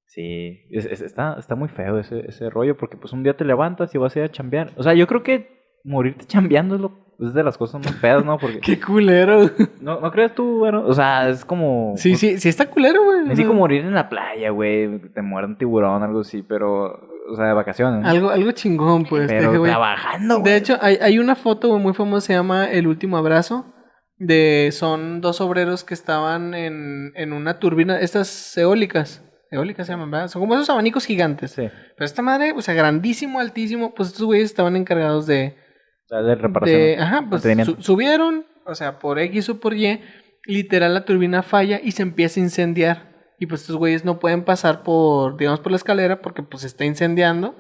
[0.06, 3.44] Sí, es- es- está, está muy feo ese, ese rollo, porque pues un día te
[3.44, 4.72] levantas y vas a ir a chambear.
[4.78, 8.24] O sea, yo creo que morirte chambeando es, lo, es de las cosas más feas,
[8.24, 8.38] ¿no?
[8.38, 9.50] Porque, ¡Qué culero!
[9.82, 10.84] ¿no, ¿no crees tú, bueno?
[10.86, 11.94] O sea, es como...
[11.98, 13.32] Sí, sí, sí está culero, güey.
[13.32, 17.00] Es como morir en la playa, güey, te muere un tiburón, algo así, pero,
[17.32, 18.06] o sea, de vacaciones.
[18.06, 19.28] Algo, algo chingón, pues.
[19.28, 20.52] pero güey, trabajando, güey.
[20.52, 23.72] De hecho, hay, hay una foto muy famosa, se llama El Último Abrazo.
[24.18, 29.22] De, son dos obreros que estaban en, en una turbina, estas eólicas.
[29.52, 30.28] Eólicas se llaman, ¿verdad?
[30.30, 31.52] Son como esos abanicos gigantes.
[31.52, 31.64] Sí,
[31.96, 35.58] Pero esta madre, o sea, grandísimo, altísimo, pues estos güeyes estaban encargados de...
[36.06, 36.80] o sea, de reparación.
[36.80, 40.02] de ajá, pues su- subieron, o sea, por X o por Y,
[40.46, 43.15] literal la turbina falla y se empieza a incendiar.
[43.40, 46.68] Y pues estos güeyes no pueden pasar por, digamos, por la escalera porque pues se
[46.68, 47.56] está incendiando.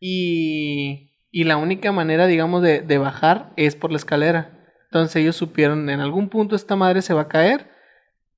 [0.00, 4.58] Y, y la única manera, digamos, de, de bajar es por la escalera.
[4.84, 7.70] Entonces ellos supieron, en algún punto esta madre se va a caer,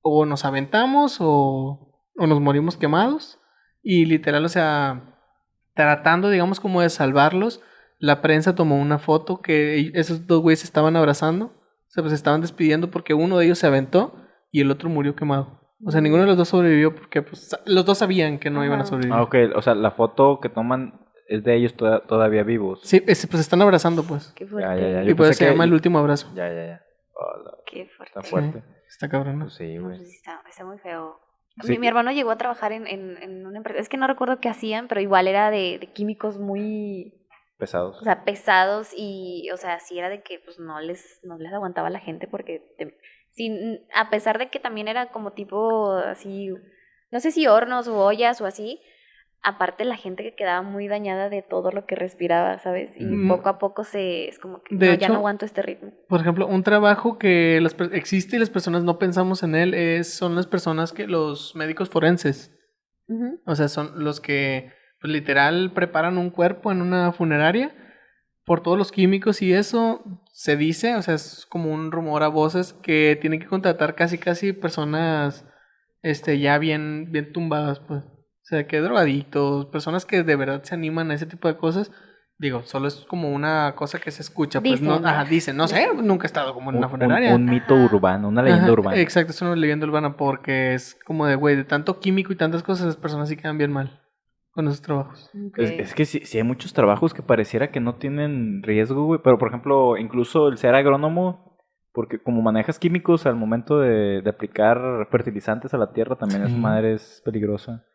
[0.01, 3.39] o nos aventamos, o, o nos morimos quemados.
[3.83, 5.15] Y literal, o sea,
[5.75, 7.61] tratando, digamos, como de salvarlos,
[7.99, 11.45] la prensa tomó una foto que esos dos güeyes estaban abrazando.
[11.45, 14.15] O sea, pues estaban despidiendo porque uno de ellos se aventó
[14.51, 15.60] y el otro murió quemado.
[15.85, 18.81] O sea, ninguno de los dos sobrevivió porque pues, los dos sabían que no iban
[18.81, 19.13] a sobrevivir.
[19.13, 22.81] Ah, ok, o sea, la foto que toman es de ellos toda- todavía vivos.
[22.83, 24.31] Sí, es- pues están abrazando, pues.
[24.35, 24.81] Qué Ya, fuerte.
[24.81, 25.03] ya, ya.
[25.03, 26.29] Y Yo por eso pensé se que- llama el último abrazo.
[26.35, 26.81] Ya, ya, ya.
[27.15, 28.19] Hola, Qué fuerte.
[28.19, 28.63] está fuerte.
[28.89, 29.45] Está cabrón, ¿no?
[29.45, 29.97] Pues sí, güey.
[29.97, 31.19] pues, está, está muy feo.
[31.63, 31.71] Sí.
[31.73, 34.39] Mi, mi hermano llegó a trabajar en, en, en una empresa, es que no recuerdo
[34.39, 37.13] qué hacían, pero igual era de, de químicos muy,
[37.61, 38.01] Pesados.
[38.01, 41.53] o sea, pesados y, o sea, sí era de que pues no les, no les
[41.53, 42.97] aguantaba la gente porque, te-
[43.29, 46.49] sin, a pesar de que también era como tipo así,
[47.11, 48.81] no sé si hornos o ollas o así,
[49.43, 52.91] aparte la gente que quedaba muy dañada de todo lo que respiraba, ¿sabes?
[52.97, 53.27] Y Mm.
[53.27, 55.91] poco a poco se, es como que De no, ya no aguanto este ritmo.
[56.09, 60.13] Por ejemplo, un trabajo que las existe y las personas no pensamos en él es,
[60.13, 62.51] son las personas que los médicos forenses.
[63.45, 64.71] O sea, son los que
[65.01, 67.73] pues, literal preparan un cuerpo en una funeraria
[68.45, 72.27] por todos los químicos y eso se dice, o sea, es como un rumor a
[72.27, 75.45] voces que tienen que contratar casi casi personas
[76.01, 78.03] este ya bien bien tumbadas, pues.
[78.03, 81.91] O sea, que drogadictos, personas que de verdad se animan a ese tipo de cosas
[82.37, 85.87] Digo, solo es como una cosa que se escucha, pues Dicen, no, dicen, no sé,
[85.93, 87.35] nunca he estado como en una Un- un, funeraria.
[87.35, 87.83] un mito Ajá.
[87.85, 88.97] urbano, una leyenda Ajá, urbana.
[88.97, 92.63] Exacto, es una leyenda urbana porque es como de, güey, de tanto químico y tantas
[92.63, 94.00] cosas, las personas sí quedan bien mal
[94.51, 95.29] con esos trabajos.
[95.57, 99.19] Es, es que sí, sí hay muchos trabajos que pareciera que no tienen riesgo, güey.
[99.23, 101.57] Pero, por ejemplo, incluso el ser agrónomo,
[101.93, 106.51] porque como manejas químicos al momento de, de aplicar fertilizantes a la tierra, también Sí.
[106.51, 107.85] esa madre es peligrosa.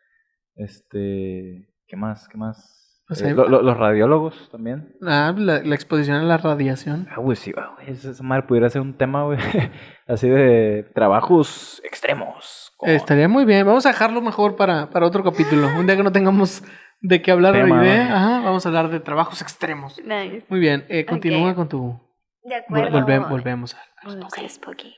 [0.55, 2.27] Este, ¿qué más?
[2.27, 2.86] ¿Qué más?
[3.07, 4.95] Pues Eh, hay- lo- lo- los radiólogos también.
[5.01, 7.07] Ah, la, la exposición a la radiación.
[7.09, 9.37] Ah, güey, sí, ah, güey, esa madre pudiera ser un tema, güey,
[10.07, 12.73] así de trabajos extremos.
[12.81, 13.65] Estaría muy bien.
[13.65, 15.67] Vamos a dejarlo mejor para, para otro capítulo.
[15.79, 16.63] Un día que no tengamos
[17.01, 18.15] de qué hablar Tema, hoy de, ¿no?
[18.15, 19.99] ajá, vamos a hablar de trabajos extremos.
[20.03, 20.45] Nice.
[20.49, 21.99] Muy bien, eh, continúa con tu...
[22.43, 22.99] De acuerdo.
[22.99, 23.79] volve- volvemos a...
[24.03, 24.95] Volvemos Spooky.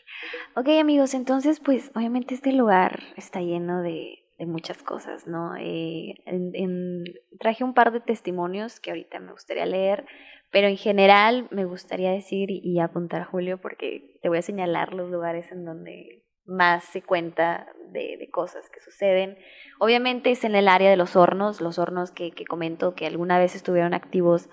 [0.55, 5.55] Ok, amigos, entonces, pues, obviamente este lugar está lleno de, de muchas cosas, ¿no?
[5.57, 7.03] Eh, en-
[7.39, 10.05] traje un par de testimonios que ahorita me gustaría leer,
[10.49, 14.93] pero en general me gustaría decir y, y apuntar, Julio, porque te voy a señalar
[14.93, 19.37] los lugares en donde más se cuenta de, de cosas que suceden.
[19.79, 23.37] Obviamente es en el área de los hornos, los hornos que, que comento que alguna
[23.37, 24.49] vez estuvieron activos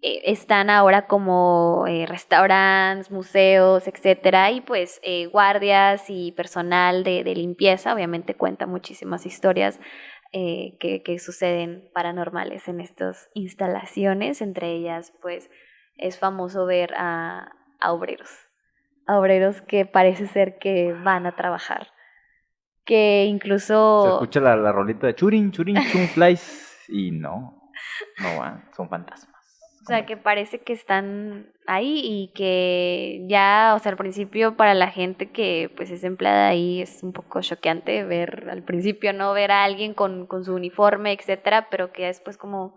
[0.00, 7.24] eh, están ahora como eh, restaurantes, museos, etcétera, y pues eh, guardias y personal de,
[7.34, 9.80] limpieza, obviamente cuenta muchísimas historias
[10.32, 15.50] eh, que, suceden paranormales en estas instalaciones, entre ellas pues
[15.96, 17.50] es famoso ver a,
[17.82, 18.30] obreros,
[19.06, 21.88] a obreros que parece ser que van a trabajar,
[22.84, 24.12] que Se incluso...
[24.12, 26.66] escucha la, la rolita de churin, churin, chun flies.
[26.88, 27.70] Y no,
[28.20, 29.37] no van, son fantasmas.
[29.88, 34.74] O sea, que parece que están ahí y que ya, o sea, al principio para
[34.74, 39.32] la gente que pues es empleada ahí es un poco choqueante ver al principio, ¿no?
[39.32, 42.74] Ver a alguien con, con su uniforme, etcétera, pero que después como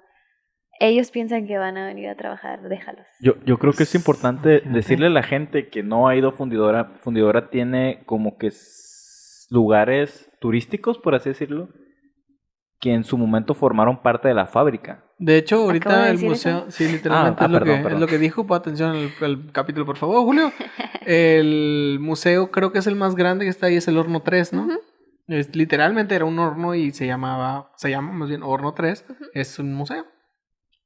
[0.79, 3.05] ellos piensan que van a venir a trabajar, déjalos.
[3.19, 4.73] Yo, yo creo que es importante Fíjate.
[4.73, 6.93] decirle a la gente que no ha ido a Fundidora.
[7.01, 8.51] Fundidora tiene como que
[9.49, 11.67] lugares turísticos, por así decirlo,
[12.79, 15.03] que en su momento formaron parte de la fábrica.
[15.23, 16.71] De hecho, ahorita de el museo, eso.
[16.71, 17.93] sí, literalmente Ah, ah, es, lo perdón, que, perdón.
[17.93, 18.47] es lo que dijo.
[18.47, 20.51] Pon atención al, al capítulo, por favor, Julio.
[21.05, 24.53] El museo creo que es el más grande que está ahí, es el Horno 3,
[24.53, 24.67] ¿no?
[25.27, 29.05] Es, literalmente era un horno y se llamaba, se llama más bien Horno 3.
[29.09, 29.25] Ujú.
[29.33, 30.05] Es un museo.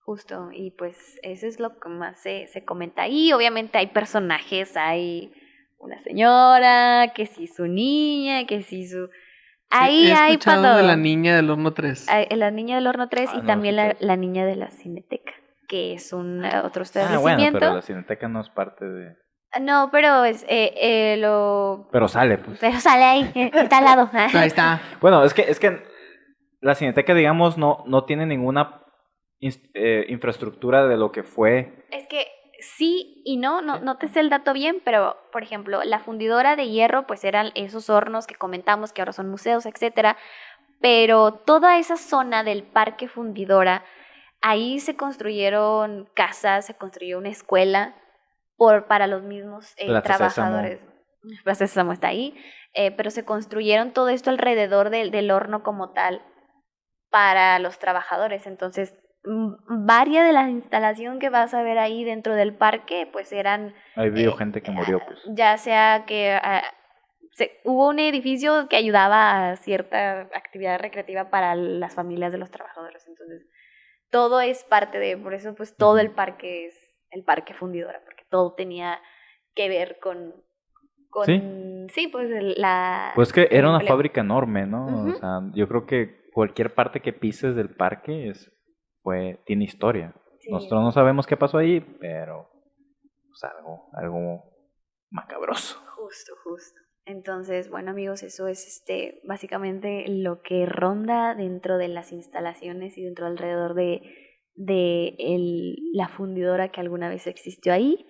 [0.02, 3.34] Justo, y pues eso es lo que más se, se comenta ahí.
[3.34, 5.32] Obviamente hay personajes, hay
[5.80, 9.10] una señora, que sí su niña, que sí su...
[9.70, 12.08] Ahí He hay para de la niña del Horno 3.
[12.10, 14.70] Hay La niña del horno 3 Ah, y no también la, la niña de la
[14.70, 15.34] cineteca,
[15.68, 17.22] que es un eh, otro Ah, establecimiento.
[17.22, 19.16] bueno, pero la cineteca no es parte de...
[19.62, 21.88] No, pero es eh, eh, lo...
[21.92, 22.60] Pero sale, pues.
[22.60, 24.10] Pero sale ahí, eh, está al lado.
[24.14, 24.82] Ahí está.
[25.02, 25.82] Bueno, es que, es que
[26.62, 28.82] la cineteca, digamos, no, no tiene ninguna
[29.40, 31.86] eh, infraestructura de lo que fue.
[31.92, 32.28] Es que
[32.78, 36.56] sí y no, no, no te sé el dato bien, pero por ejemplo, la fundidora
[36.56, 40.18] de hierro, pues eran esos hornos que comentamos que ahora son museos, etcétera.
[40.82, 43.84] Pero toda esa zona del parque fundidora,
[44.42, 47.96] ahí se construyeron casas, se construyó una escuela
[48.58, 50.80] por, para los mismos eh, trabajadores.
[51.44, 52.36] Plaza Sésamo está ahí,
[52.74, 56.22] eh, pero se construyeron todo esto alrededor del, del horno como tal
[57.10, 58.46] para los trabajadores.
[58.46, 58.94] Entonces,
[59.68, 64.10] varias de las instalaciones que vas a ver ahí dentro del parque, pues eran Ahí
[64.10, 65.20] vio Eh, gente que murió, pues.
[65.28, 66.64] ya sea que ah,
[67.34, 72.52] se- hubo un edificio que ayudaba a cierta actividad recreativa para las familias de los
[72.52, 73.06] trabajadores.
[73.08, 73.48] Entonces,
[74.12, 76.76] todo es parte de, por eso pues todo el parque es
[77.12, 79.00] el parque fundidora, porque todo tenía
[79.56, 80.34] que ver con,
[81.10, 81.42] con Sí.
[81.94, 83.12] sí, pues la...
[83.16, 84.86] Pues que era una fábrica enorme, ¿no?
[85.10, 88.52] O sea, yo creo que cualquier parte que pises del parque es,
[89.06, 90.14] fue, tiene historia.
[90.40, 90.52] Sí.
[90.52, 92.50] Nosotros no sabemos qué pasó ahí, pero
[93.30, 94.44] pues algo, algo
[95.12, 95.80] macabroso.
[95.96, 96.80] Justo, justo.
[97.06, 103.04] Entonces, bueno amigos, eso es este básicamente lo que ronda dentro de las instalaciones y
[103.04, 104.02] dentro alrededor de,
[104.56, 108.08] de el- la fundidora que alguna vez existió ahí.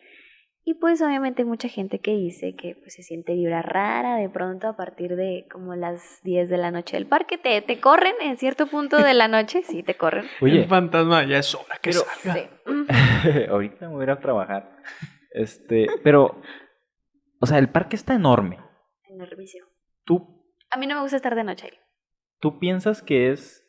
[0.67, 4.27] Y pues obviamente hay mucha gente que dice que pues, se siente vibra rara de
[4.29, 7.37] pronto a partir de como las 10 de la noche del parque.
[7.37, 10.25] Te, te corren en cierto punto de la noche, sí, te corren.
[10.41, 12.33] Oye, El fantasma ya es hora que pero- salga.
[12.33, 13.45] Sí.
[13.49, 14.75] Ahorita me voy a ir a trabajar.
[15.31, 16.41] Este, pero,
[17.39, 18.57] o sea, el parque está enorme.
[19.07, 19.67] Enormísimo.
[20.03, 21.77] ¿Tú, A mí no me gusta estar de noche ahí.
[22.39, 23.64] tú piensas que es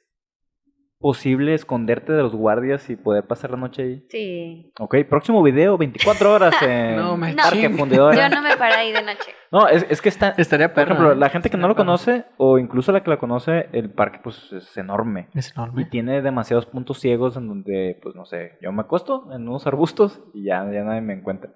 [0.99, 4.07] posible esconderte de los guardias y poder pasar la noche ahí.
[4.09, 4.73] Sí.
[4.81, 7.69] Ok, próximo video, 24 horas en No, me Parque.
[7.71, 8.29] Fundidora.
[8.29, 9.31] Yo no me paré ahí de noche.
[9.53, 10.31] No, es, es que está...
[10.39, 13.69] Estaría Por ejemplo, la gente que no lo conoce, o incluso la que lo conoce,
[13.73, 15.29] el parque pues es enorme.
[15.35, 15.85] Es Y enorme.
[15.85, 20.23] tiene demasiados puntos ciegos en donde, pues no sé, yo me acuesto en unos arbustos
[20.35, 21.53] y ya, ya nadie me encuentra.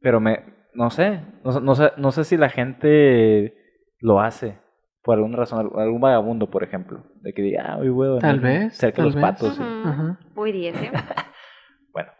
[0.00, 3.54] Pero me, no sé, no, sé- no sé, no sé si la gente
[4.00, 4.58] lo hace
[5.02, 8.76] por alguna razón, algún- vagabundo, por ejemplo, de que diga, ah, voy a Tal vez,
[8.76, 9.22] cerca de tal los vez.
[9.22, 9.58] patos.
[10.34, 10.92] Muy bien, ¿eh?
[11.92, 12.10] Bueno,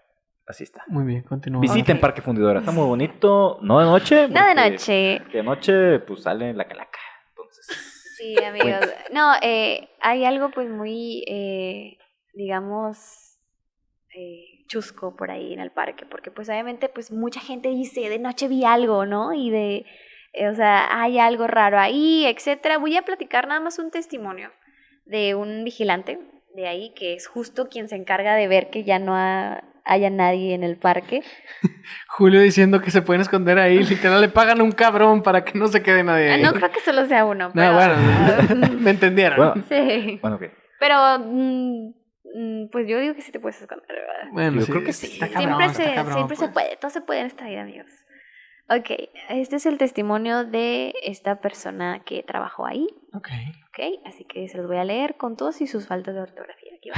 [0.46, 0.82] así está.
[0.88, 1.60] Muy bien, continúa.
[1.60, 2.00] Visiten.
[2.00, 4.28] Parque Fundidora, está muy bonito, no de noche.
[4.28, 5.22] No de noche.
[5.32, 6.98] De noche, pues sale la calaca.
[7.30, 8.80] Entonces, Sí, amigos.
[9.12, 11.98] No, eh, hay algo pues muy, eh,
[12.34, 13.38] digamos,
[14.14, 18.18] eh, chusco por ahí en el parque, porque pues obviamente pues mucha gente dice, de
[18.18, 19.32] noche vi algo, ¿no?
[19.32, 19.86] Y de,
[20.50, 22.78] o sea, hay algo raro ahí, etcétera.
[22.78, 24.50] Voy a platicar nada más un testimonio
[25.04, 26.18] de un vigilante
[26.54, 30.10] de ahí, que es justo quien se encarga de ver que ya no ha- haya
[30.10, 31.22] nadie en el parque.
[32.08, 33.82] Julio diciendo que se pueden esconder ahí.
[33.82, 36.42] Literal, le pagan a un cabrón para que no se quede nadie Ah, ahí.
[36.42, 37.72] No creo que solo sea uno, No, pero...
[37.74, 39.36] bueno, me entendieron.
[39.38, 39.64] Bueno.
[39.68, 40.18] Sí.
[40.22, 40.42] bueno, ok.
[40.78, 44.28] Pero, mm, pues yo digo que sí te puedes esconder, ¿verdad?
[44.32, 45.06] Bueno, Yo creo que sí.
[45.14, 46.52] Está cabrón, siempre está se, cabrón, siempre se pues.
[46.52, 47.86] puede, todo se puede en esta vida, amigos.
[48.68, 48.90] Ok,
[49.28, 53.28] este es el testimonio de esta persona que trabajó ahí, Ok.
[53.68, 56.72] ok, así que se los voy a leer con todos y sus faltas de ortografía.
[56.76, 56.96] Aquí va.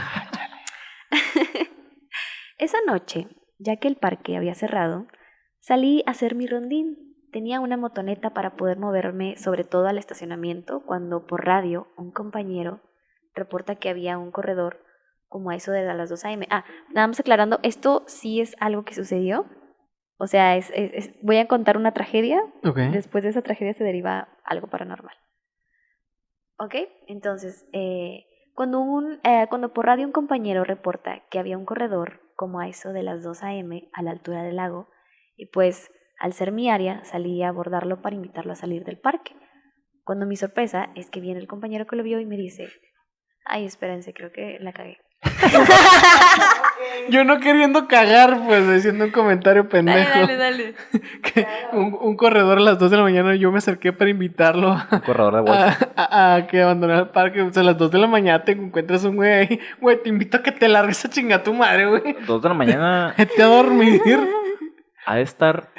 [2.59, 5.07] Esa noche, ya que el parque había cerrado,
[5.59, 7.17] salí a hacer mi rondín.
[7.33, 12.81] Tenía una motoneta para poder moverme sobre todo al estacionamiento cuando por radio un compañero
[13.35, 14.85] reporta que había un corredor
[15.27, 16.47] como a eso de las 2 a.m.
[16.51, 19.47] Ah, nada más aclarando, esto sí es algo que sucedió.
[20.17, 22.41] O sea, es, es- es- voy a contar una tragedia.
[22.65, 22.79] Ok.
[22.93, 25.15] Después de esa tragedia se deriva algo paranormal.
[26.59, 26.75] ¿Ok?
[27.09, 32.21] Entonces, eh, cuando, un, eh, cuando por radio un compañero reporta que había un corredor
[32.37, 33.89] como a eso de las 2 a.m.
[33.93, 34.89] a la altura del lago,
[35.37, 35.91] y pues
[36.21, 39.35] al ser mi área salí a abordarlo para invitarlo a salir del parque.
[40.05, 42.69] Cuando mi sorpresa es que viene el compañero que lo vio y me dice,
[43.45, 44.99] ay, espérense, creo que la cagué.
[47.11, 50.27] Yo no queriendo cagar, pues, diciendo un comentario pendejo.
[50.27, 50.75] dale.
[51.23, 54.73] Que un, un corredor a las 2 de la mañana, yo me acerqué para invitarlo
[54.73, 55.79] a, Un corredor de bolsa.
[55.97, 57.43] a- a que abandonara el parque.
[57.43, 59.61] O sea, a las 2 de la mañana te encuentras un güey ahí.
[59.81, 62.17] Güey, te invito a que te largues a chingar tu madre, güey.
[62.27, 64.01] Dos de la mañana Vete a dormir.
[65.07, 65.71] ha de estar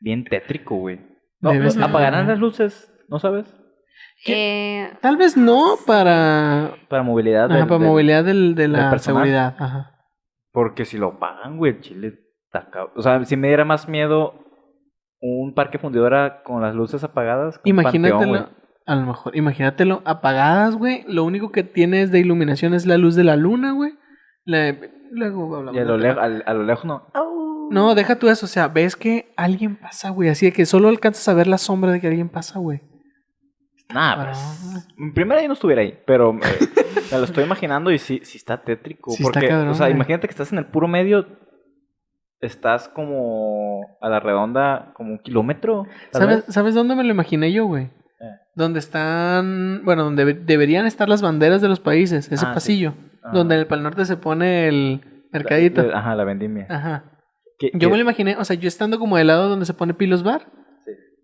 [0.00, 1.00] bien tétrico, güey.
[1.40, 1.50] No,
[1.84, 3.44] apagarán las luces, ¿no sabes?
[4.26, 7.44] Eh, Tal vez no para, Para movilidad.
[7.46, 9.54] ajá, del- para del- movilidad del- de la seguridad.
[9.58, 9.90] Ajá.
[10.54, 12.14] Porque si lo apagan, güey, el chile
[12.46, 14.34] está O sea, si me diera más miedo
[15.20, 17.58] un parque fundidora con las luces apagadas.
[17.58, 21.04] que Imagínatelo, panteón, a lo mejor, imagínatelo apagadas, güey.
[21.08, 23.94] Lo único que tienes de iluminación es la luz de la luna, güey.
[24.44, 24.76] La-
[25.10, 25.94] luego hablamos Y a lo,
[26.46, 27.02] a lo lejos no.
[27.70, 30.28] No, deja tú eso, o sea, ves que alguien pasa, güey.
[30.28, 32.80] Así de que solo alcanzas a ver la sombra de que alguien pasa, güey.
[33.92, 34.24] Nah, Ah.
[34.24, 34.88] pues.
[34.98, 36.38] En primera yo no estuviera ahí, pero eh,
[37.12, 39.10] me lo estoy imaginando y sí, sí está tétrico.
[39.12, 41.26] Sí está cabrón, o sea, imagínate que estás en el puro medio.
[42.40, 45.86] Estás como a la redonda, como un kilómetro.
[46.12, 46.54] ¿Sabes, vez.
[46.54, 47.84] ¿Sabes dónde me lo imaginé yo, güey?
[47.84, 47.90] Eh.
[48.54, 52.54] Donde están, bueno, donde debe- deberían estar las banderas de los países, ese Ah, sí.
[52.54, 52.94] pasillo.
[53.22, 53.30] Ah.
[53.32, 55.82] Donde en el Pal Norte se pone el mercadito.
[55.82, 56.66] La- la- ajá, la vendimia.
[56.68, 57.04] Ajá.
[57.72, 60.22] Yo me lo imaginé, o sea, yo estando como del lado donde se pone Pilos
[60.22, 60.42] Bar.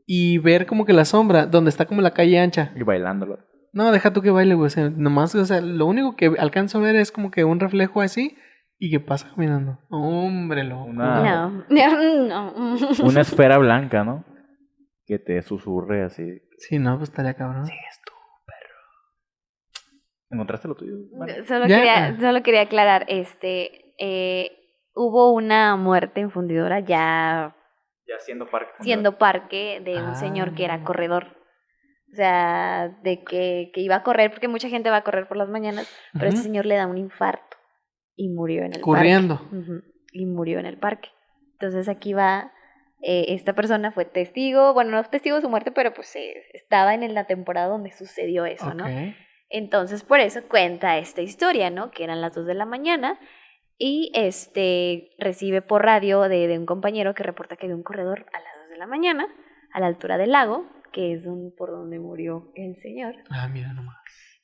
[0.06, 2.72] Y ver como que la sombra, donde está como la calle ancha.
[2.76, 3.38] Y bailándolo.
[3.72, 4.66] No, deja tú que baile, güey.
[4.66, 7.60] O sea, nomás, o sea, lo único que alcanzo a ver es como que un
[7.60, 8.36] reflejo así
[8.78, 9.78] y que pasa caminando.
[9.90, 10.84] Hombre, loco.
[10.84, 11.92] Una- no,
[12.26, 12.52] no.
[13.04, 14.24] Una esfera blanca, ¿no?
[15.06, 16.24] Que te susurre así.
[16.58, 17.64] Sí, no, pues estaría cabrón.
[17.64, 18.12] Tú,
[18.46, 18.74] perro.
[20.30, 20.94] ¿Encontraste lo tuyo?
[21.18, 21.44] Vale.
[21.44, 21.76] Solo, Ya.
[21.76, 24.50] quería, solo quería aclarar, este, eh,
[24.94, 27.56] hubo una muerte en fundidora ya
[28.10, 28.72] Ya siendo parque.
[28.82, 30.74] siendo parque de un señor que Ah.
[30.74, 31.36] era corredor.
[32.12, 35.36] O sea, de que, que iba a correr, porque mucha gente va a correr por
[35.36, 36.34] las mañanas, pero Ujú.
[36.34, 37.56] este señor le da un infarto
[38.16, 39.36] y murió en el Corriendo.
[39.38, 39.56] parque.
[39.56, 39.82] Ujú,
[40.12, 41.10] Y murió en el parque.
[41.52, 42.52] Entonces aquí va,
[43.00, 46.94] eh, esta persona fue testigo, bueno, no testigo de su muerte, pero pues eh, estaba
[46.94, 48.86] en la temporada donde sucedió eso, ¿no?
[48.86, 49.14] Ok.
[49.52, 51.90] Entonces, por eso cuenta esta historia, ¿no?
[51.90, 53.18] Que eran las 2 de la mañana
[53.80, 58.26] y este recibe por radio de, de un compañero que reporta que había un corredor
[58.32, 59.26] a las 2 de la mañana
[59.72, 63.14] a la altura del lago, que es un- por donde murió el señor.
[63.30, 63.96] Ah, mira nomás.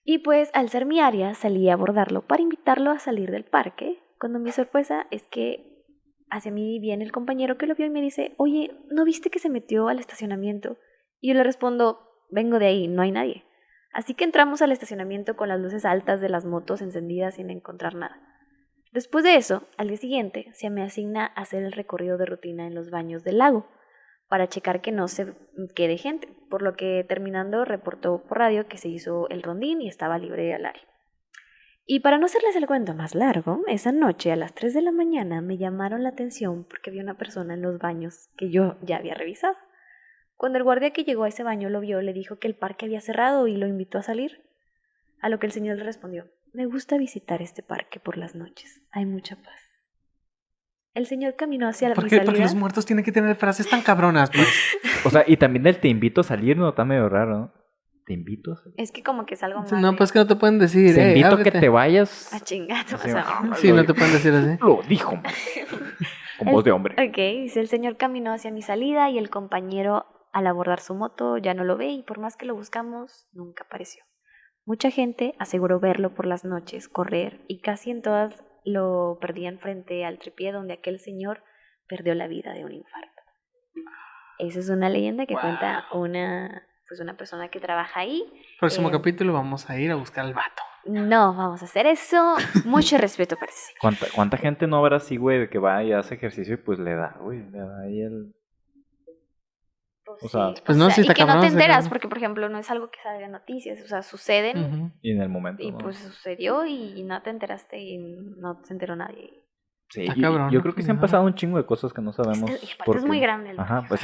[0.05, 3.99] Y pues al ser mi área salí a abordarlo para invitarlo a salir del parque,
[4.19, 5.85] cuando mi sorpresa es que
[6.31, 9.39] hacia mí viene el compañero que lo vio y me dice, oye, ¿no viste que
[9.39, 10.79] se metió al estacionamiento?
[11.21, 13.45] Y yo le respondo, vengo de ahí, no hay nadie.
[13.93, 17.95] Así que entramos al estacionamiento con las luces altas de las motos encendidas sin encontrar
[17.95, 18.17] nada.
[18.93, 22.75] Después de eso, al día siguiente, se me asigna hacer el recorrido de rutina en
[22.75, 23.69] los baños del lago
[24.29, 25.35] para checar que no se
[25.75, 29.89] quede gente, por lo que terminando reportó por radio que se hizo el rondín y
[29.89, 30.83] estaba libre al área.
[31.89, 34.91] Y para no hacerles el cuento más largo, esa noche a las 3 de la
[34.91, 38.97] mañana me llamaron la atención porque había una persona en los baños que yo ya
[38.97, 39.55] había revisado.
[40.37, 42.87] Cuando el guardia que llegó a ese baño lo vio, le dijo que el parque
[42.87, 44.43] había cerrado y lo invitó a salir.
[45.21, 48.83] A lo que el señor le respondió, me gusta visitar este parque por las noches,
[48.93, 49.61] hay mucha paz.
[50.95, 52.17] El señor caminó hacia la ¿Por qué?
[52.17, 52.45] Porque salida.
[52.45, 54.49] los muertos tienen que tener frases tan cabronas, pues.
[55.05, 57.53] O sea, y también el te invito a salir, no está medio raro, ¿no?
[58.07, 58.75] Te invito a salir.
[58.79, 59.73] Es que como que es algo más.
[59.73, 60.95] No, pues que no te pueden decir.
[60.95, 61.61] Te "Ey, invito a que ábrete".
[61.61, 62.33] te vayas.
[62.33, 64.57] A chingar, o sea, Sí, no te pueden decir así.
[64.61, 65.21] Lo dijo.
[66.39, 66.95] Con voz de hombre.
[67.09, 71.37] Ok, dice el señor caminó hacia mi salida y el compañero al abordar su moto
[71.39, 74.03] ya no lo ve y por más que lo buscamos, nunca apareció.
[74.67, 80.05] Mucha gente aseguró verlo por las noches, correr y casi en todas lo perdían frente
[80.05, 81.45] al tripié donde aquel señor
[81.89, 83.23] perdió la vida de un infarto.
[84.41, 88.25] Esa es una leyenda que cuenta una pues una persona que trabaja ahí.
[88.61, 88.93] Próximo Eh.
[88.93, 90.63] capítulo vamos a ir a buscar al vato.
[90.85, 92.37] No, vamos a hacer eso.
[92.65, 93.81] Mucho respeto para ese señor.
[93.81, 96.79] ¿Cuánta, ¿Cuánta gente no habrá así, güey, de que va y hace ejercicio y pues
[96.79, 98.35] le da, güey, le da ahí el...
[100.21, 102.19] Pues O sea, sí, pues no, sea, sí y que no te enteras, porque por
[102.19, 104.93] ejemplo no es algo que salga en noticias, o sea, suceden.
[105.03, 105.79] Y en el momento, y ¿no?
[105.79, 109.43] pues sucedió y no te enteraste y no se enteró nadie.
[109.89, 112.13] Sí, y- cabrón, yo creo que se han pasado un chingo de cosas que no
[112.13, 112.51] sabemos.
[112.51, 114.01] Es que- y aparte por es muy grande el Ajá, pues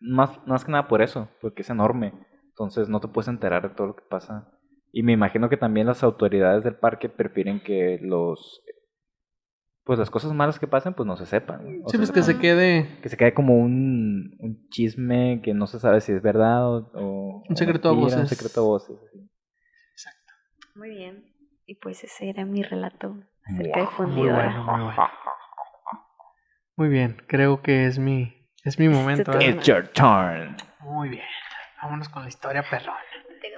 [0.00, 2.12] más, más que nada por eso, porque es enorme.
[2.48, 4.50] Entonces no te puedes enterar de todo lo que pasa.
[4.92, 8.62] Y me imagino que también las autoridades del parque prefieren que los...
[9.90, 11.62] Pues las cosas malas que pasen, pues no se sepan.
[11.82, 15.52] O Sí, sea, pues que se quede que se quede como un, un chisme que
[15.52, 16.92] no se sabe si es verdad o...
[16.94, 18.38] o- Un secreto a mentira, Un voces.
[18.38, 18.96] secreto a voces.
[19.12, 19.18] sí.
[20.76, 21.24] Muy bien.
[21.66, 24.44] Y pues ese era mi relato acerca de muy fundidora.
[24.44, 25.10] bueno, muy bueno.
[26.76, 29.24] Muy bien, creo que es mi, es mi momento.
[29.32, 29.40] turno.
[29.40, 29.50] ¿eh?
[29.50, 30.56] It's your turn.
[30.82, 31.24] Muy bien.
[31.82, 32.96] Vámonos con la historia perrona.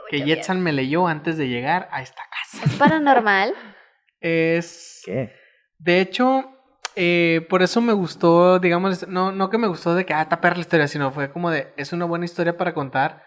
[0.09, 2.65] Que Jetsan me leyó antes de llegar a esta casa.
[2.65, 3.53] Es paranormal.
[4.25, 5.03] Es.
[5.05, 5.42] ¿Qué?
[5.83, 6.49] De hecho,
[6.95, 10.55] eh, por eso me gustó, digamos, no, no que me gustó de que, ah, perra
[10.55, 13.25] la historia, sino fue como de, es una buena historia para contar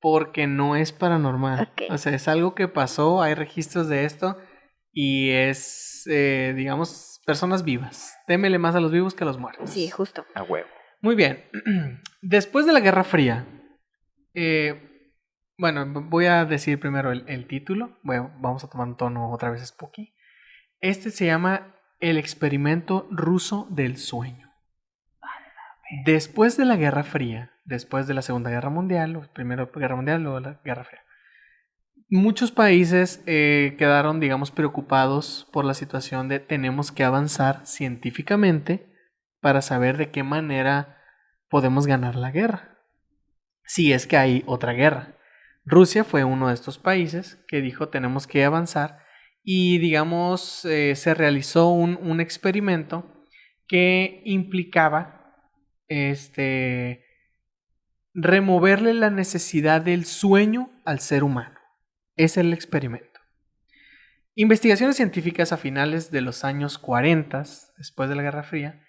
[0.00, 1.72] porque no es paranormal.
[1.88, 4.38] O sea, es algo que pasó, hay registros de esto
[4.92, 8.14] y es, eh, digamos, personas vivas.
[8.26, 9.70] Témele más a los vivos que a los muertos.
[9.70, 10.26] Sí, justo.
[10.34, 10.68] A huevo.
[11.00, 11.44] Muy bien.
[12.20, 13.46] Después de la Guerra Fría,
[14.34, 15.08] eh,
[15.56, 17.98] bueno, voy a decir primero el, el título.
[18.02, 20.14] Bueno, vamos a tomar un tono otra vez spooky.
[20.80, 21.73] Este se llama
[22.04, 24.52] El experimento ruso del sueño.
[26.04, 30.22] Después de la Guerra Fría, después de la Segunda Guerra Mundial, o primero Guerra Mundial,
[30.22, 31.00] luego la Guerra Fría,
[32.10, 38.86] muchos países eh, quedaron, digamos, preocupados por la situación de tenemos que avanzar científicamente
[39.40, 40.98] para saber de qué manera
[41.48, 42.80] podemos ganar la guerra.
[43.64, 45.14] Si es que hay otra guerra.
[45.64, 49.03] Rusia fue uno de estos países que dijo tenemos que avanzar
[49.44, 53.26] y digamos eh, se realizó un, un experimento
[53.68, 55.36] que implicaba
[55.86, 57.04] este
[58.14, 61.58] removerle la necesidad del sueño al ser humano.
[62.16, 63.20] Es el experimento.
[64.36, 67.44] Investigaciones científicas a finales de los años 40,
[67.76, 68.84] después de la Guerra Fría,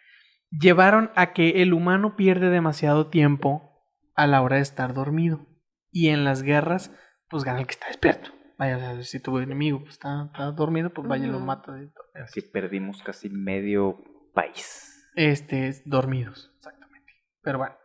[0.52, 3.84] llevaron a que el humano pierde demasiado tiempo
[4.16, 5.46] a la hora de estar dormido.
[5.92, 6.92] Y en las guerras,
[7.30, 8.35] pues gana el que está despierto.
[8.58, 11.74] Vaya, o sea, si tu enemigo pues, está, está dormido, pues vaya y lo mata.
[12.14, 14.02] Así perdimos casi medio
[14.34, 15.10] país.
[15.16, 17.14] Este, es dormidos, exactamente.
[17.42, 17.76] Pero bueno.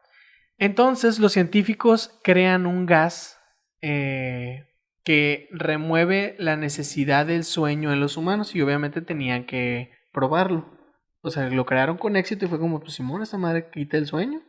[0.59, 3.41] Entonces los científicos crean un gas
[3.81, 4.69] eh,
[5.05, 10.79] que remueve la necesidad del sueño en los humanos y obviamente tenían que probarlo.
[11.23, 14.07] O sea, lo crearon con éxito y fue como, pues Simón, esta madre quita el
[14.07, 14.43] sueño.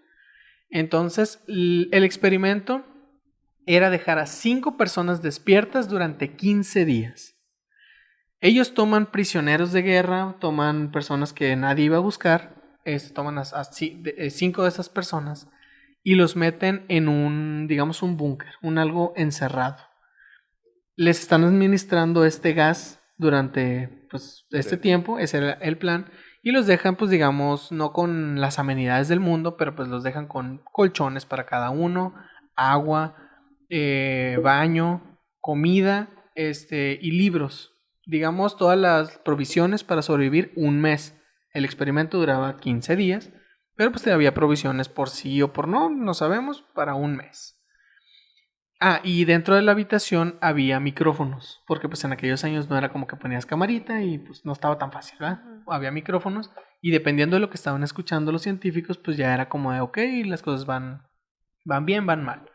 [0.69, 2.85] Entonces, el experimento
[3.65, 7.35] era dejar a cinco personas despiertas durante 15 días.
[8.39, 12.55] Ellos toman prisioneros de guerra, toman personas que nadie iba a buscar,
[12.85, 15.47] este, toman a, a eh, cinco de esas personas
[16.03, 19.77] y los meten en un, digamos, un búnker, un algo encerrado.
[20.95, 24.81] Les están administrando este gas durante pues, este Sí.
[24.81, 26.07] tiempo, ese era el plan,
[26.43, 30.27] y los dejan, pues, digamos, no con las amenidades del mundo, pero pues los dejan
[30.27, 32.15] con colchones para cada uno,
[32.55, 33.20] agua,
[33.71, 37.73] eh, baño, comida, este, y libros.
[38.05, 41.17] Digamos, todas las provisiones para sobrevivir un mes.
[41.53, 43.31] El experimento duraba 15 días,
[43.75, 47.57] pero pues había provisiones por sí o por no, no sabemos, para un mes.
[48.81, 52.91] Ah, y dentro de la habitación había micrófonos, porque pues en aquellos años no era
[52.91, 55.43] como que ponías camarita y pues no estaba tan fácil, ¿verdad?
[55.67, 56.51] Había micrófonos
[56.81, 59.97] y dependiendo de lo que estaban escuchando los científicos, pues ya era como de, ok,
[60.25, 61.07] las cosas van,
[61.63, 62.50] van bien, van mal.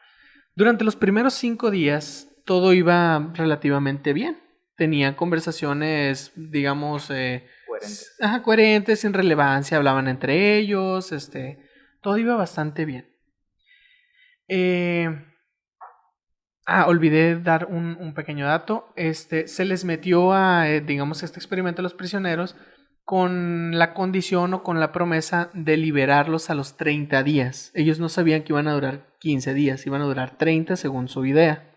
[0.57, 4.41] Durante los primeros cinco días todo iba relativamente bien.
[4.75, 8.17] Tenían conversaciones, digamos, eh, Coherentes.
[8.21, 11.59] ajá, coherentes, sin relevancia, hablaban entre ellos, este,
[12.01, 13.07] todo iba bastante bien.
[14.49, 15.09] Eh,
[16.65, 18.93] ah, olvidé dar un, un pequeño dato.
[18.97, 22.57] Este, se les metió a, eh, digamos, este experimento a los prisioneros
[23.07, 27.71] con la condición o con la promesa de liberarlos a los 30 días.
[27.73, 31.25] Ellos no sabían que iban a durar 15 días, iban a durar 30 según su
[31.25, 31.73] idea.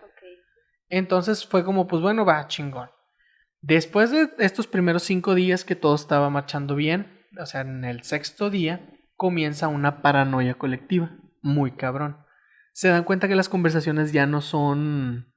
[0.90, 2.90] Entonces fue como, pues bueno, va, chingón.
[3.62, 8.02] Después de estos primeros cinco días que todo estaba marchando bien, o sea, en el
[8.02, 11.12] sexto día, comienza una paranoia colectiva.
[11.44, 12.18] Muy cabrón.
[12.74, 15.32] Se dan cuenta que las conversaciones ya no son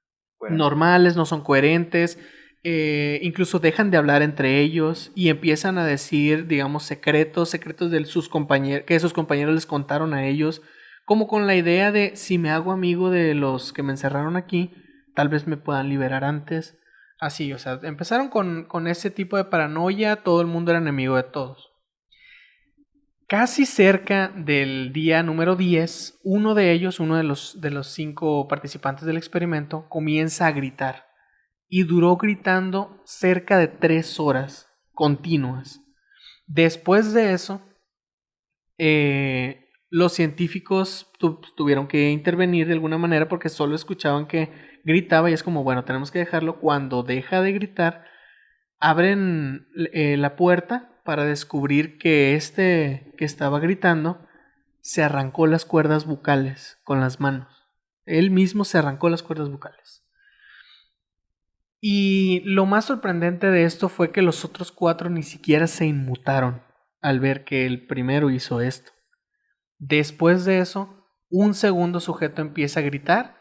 [0.48, 2.18] normales, no son coherentes,
[2.64, 8.04] eh, incluso dejan de hablar entre ellos y empiezan a decir, digamos, secretos, secretos de
[8.04, 10.62] sus compañeros, que sus compañeros les contaron a ellos,
[11.04, 14.72] como con la idea de si me hago amigo de los que me encerraron aquí,
[15.14, 16.78] tal vez me puedan liberar antes.
[17.18, 21.16] Así, o sea, empezaron con, con ese tipo de paranoia, todo el mundo era enemigo
[21.16, 21.72] de todos.
[23.26, 28.46] Casi cerca del día número 10, uno de ellos, uno de los, de los cinco
[28.46, 31.11] participantes del experimento, comienza a gritar.
[31.74, 35.80] Y duró gritando cerca de tres horas continuas.
[36.46, 37.62] Después de eso,
[38.78, 44.50] eh, los científicos tu- tuvieron que intervenir de alguna manera porque solo escuchaban que
[44.84, 46.60] gritaba y es como, bueno, tenemos que dejarlo.
[46.60, 48.04] Cuando deja de gritar,
[48.80, 54.26] abren eh, la puerta para descubrir que este que estaba gritando
[54.80, 57.48] se arrancó las cuerdas bucales con las manos.
[58.06, 60.01] Él mismo se arrancó las cuerdas bucales.
[61.84, 66.62] Y lo más sorprendente de esto fue que los otros cuatro ni siquiera se inmutaron
[67.00, 68.92] al ver que el primero hizo esto.
[69.78, 73.36] Después de eso, un segundo sujeto empieza a gritar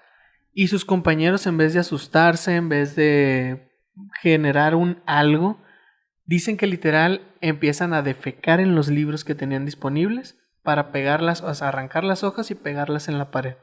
[0.53, 3.69] y sus compañeros en vez de asustarse, en vez de
[4.19, 5.61] generar un algo,
[6.25, 11.53] dicen que literal empiezan a defecar en los libros que tenían disponibles para pegarlas, o
[11.53, 13.57] sea, arrancar las hojas y pegarlas en la pared.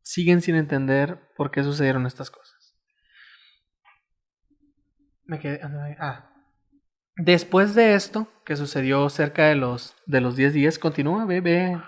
[0.00, 2.57] Siguen sin entender por qué sucedieron estas cosas.
[5.28, 5.60] Me quedé.
[6.00, 6.30] Ah.
[7.16, 11.80] Después de esto, que sucedió cerca de los, de los 10 días, continúa, ve, ve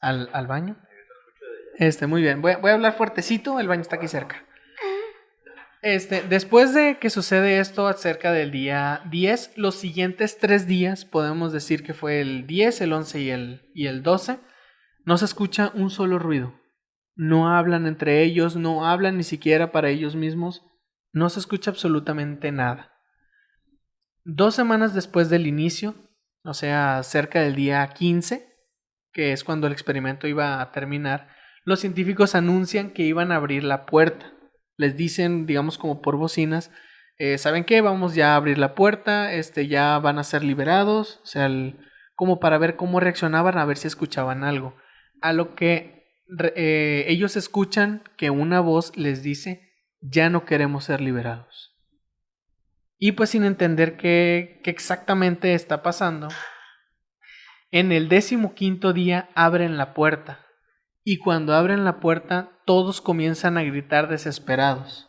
[0.00, 0.76] al, al baño.
[1.78, 2.42] Este, muy bien.
[2.42, 4.44] Voy, voy a hablar fuertecito, el baño está aquí cerca.
[5.80, 11.52] Este, después de que sucede esto acerca del día 10, los siguientes tres días, podemos
[11.52, 14.40] decir que fue el 10, el 11 y el, y el 12,
[15.04, 16.60] no se escucha un solo ruido.
[17.14, 20.64] No hablan entre ellos, no hablan ni siquiera para ellos mismos,
[21.16, 22.92] no se escucha absolutamente nada.
[24.22, 25.94] Dos semanas después del inicio,
[26.44, 28.46] o sea, cerca del día 15,
[29.14, 31.30] que es cuando el experimento iba a terminar,
[31.64, 34.34] los científicos anuncian que iban a abrir la puerta.
[34.76, 36.70] Les dicen, digamos, como por bocinas,
[37.16, 37.80] eh, ¿saben qué?
[37.80, 41.48] Vamos ya a abrir la puerta, este, ya van a ser liberados, o sea,
[42.14, 44.76] como para ver cómo reaccionaban, a ver si escuchaban algo.
[45.22, 46.12] A lo que
[46.56, 49.65] eh, ellos escuchan que una voz les dice,
[50.08, 51.76] ya no queremos ser liberados.
[52.98, 56.28] Y pues sin entender qué, qué exactamente está pasando,
[57.70, 60.46] en el décimo quinto día abren la puerta.
[61.04, 65.06] Y cuando abren la puerta, todos comienzan a gritar desesperados.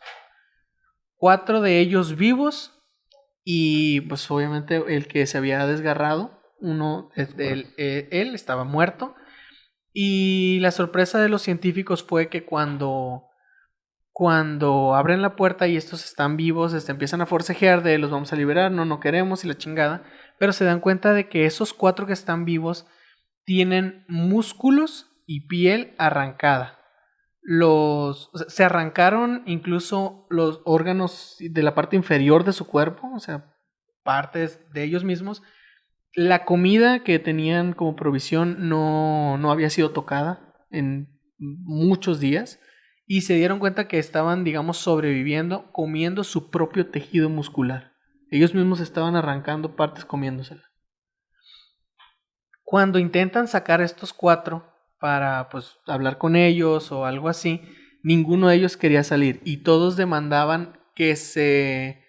[1.16, 2.78] Cuatro de ellos vivos
[3.50, 9.14] y pues obviamente el que se había desgarrado, uno, él, eh, él estaba muerto.
[9.94, 13.24] Y la sorpresa de los científicos fue que cuando,
[14.18, 18.32] cuando abren la puerta y estos están vivos, este, empiezan a forcejear de los vamos
[18.32, 20.02] a liberar, no, no queremos y la chingada.
[20.40, 22.84] Pero se dan cuenta de que esos cuatro que están vivos
[23.44, 26.80] tienen músculos y piel arrancada.
[27.42, 33.54] Los, se arrancaron incluso los órganos de la parte inferior de su cuerpo, o sea,
[34.02, 35.44] partes de ellos mismos.
[36.12, 42.58] La comida que tenían como provisión no, no había sido tocada en muchos días
[43.10, 47.94] y se dieron cuenta que estaban, digamos, sobreviviendo comiendo su propio tejido muscular.
[48.30, 50.70] Ellos mismos estaban arrancando partes comiéndosela.
[52.62, 57.62] Cuando intentan sacar estos cuatro para pues hablar con ellos o algo así,
[58.02, 62.04] ninguno de ellos quería salir y todos demandaban que se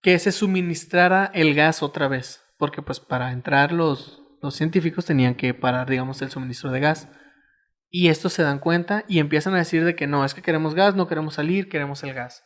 [0.00, 5.34] que se suministrara el gas otra vez, porque pues para entrar los los científicos tenían
[5.34, 7.08] que parar, digamos, el suministro de gas.
[7.96, 10.74] Y estos se dan cuenta y empiezan a decir de que no, es que queremos
[10.74, 12.42] gas, no queremos salir, queremos el gas.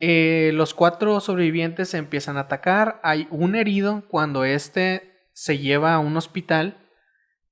[0.00, 2.98] Eh, los cuatro sobrevivientes se empiezan a atacar.
[3.02, 6.78] Hay un herido cuando este se lleva a un hospital.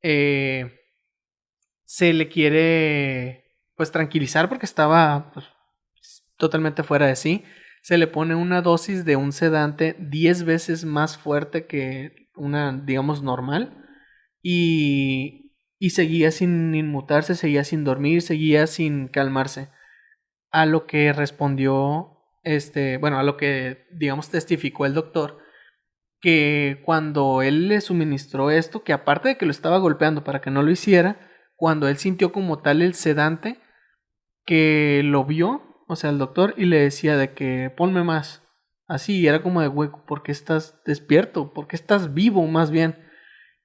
[0.00, 0.80] eh,
[1.84, 3.44] se le quiere
[3.76, 5.44] pues tranquilizar porque estaba pues,
[6.38, 7.44] totalmente fuera de sí.
[7.82, 13.22] Se le pone una dosis de un sedante 10 veces más fuerte que una, digamos,
[13.22, 13.84] normal.
[14.40, 15.51] Y,
[15.83, 19.68] y seguía sin inmutarse, seguía sin dormir, seguía sin calmarse.
[20.53, 25.39] A lo que respondió, este, bueno, a lo que, digamos, testificó el doctor,
[26.20, 30.53] que cuando él le suministró esto, que aparte de que lo estaba golpeando para que
[30.53, 31.18] no lo hiciera,
[31.57, 33.59] cuando él sintió como tal el sedante,
[34.47, 38.45] que lo vio, o sea, el doctor, y le decía de que ponme más.
[38.87, 41.53] Así, era como de hueco, ¿por qué estás despierto?
[41.53, 43.11] ¿Por qué estás vivo más bien?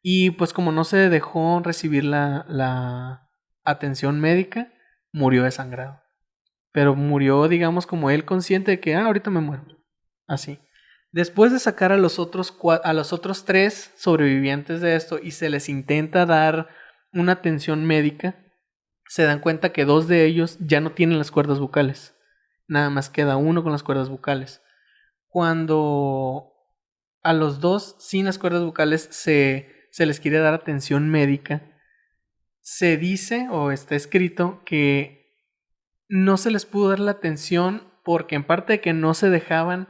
[0.10, 3.30] Y pues como no se dejó recibir la, la
[3.66, 4.72] atención médica,
[5.12, 6.02] murió desangrado.
[6.72, 9.66] Pero murió, digamos, como él consciente de que, ah, ahorita me muero.
[10.26, 10.62] Así.
[11.12, 15.50] Después de sacar a los otros, a los otros tres sobrevivientes de esto y se
[15.50, 16.70] les intenta dar
[17.12, 18.38] una atención médica,
[19.10, 22.16] se dan cuenta que dos de ellos ya no tienen las cuerdas bucales.
[22.66, 24.62] Nada más queda uno con las cuerdas bucales.
[25.28, 26.54] Cuando
[27.24, 31.64] a los dos sin las cuerdas bucales se, se les quiere dar atención médica,
[32.62, 35.42] se dice o está escrito que
[36.08, 39.88] no se les pudo dar la atención porque en parte de que no se dejaban,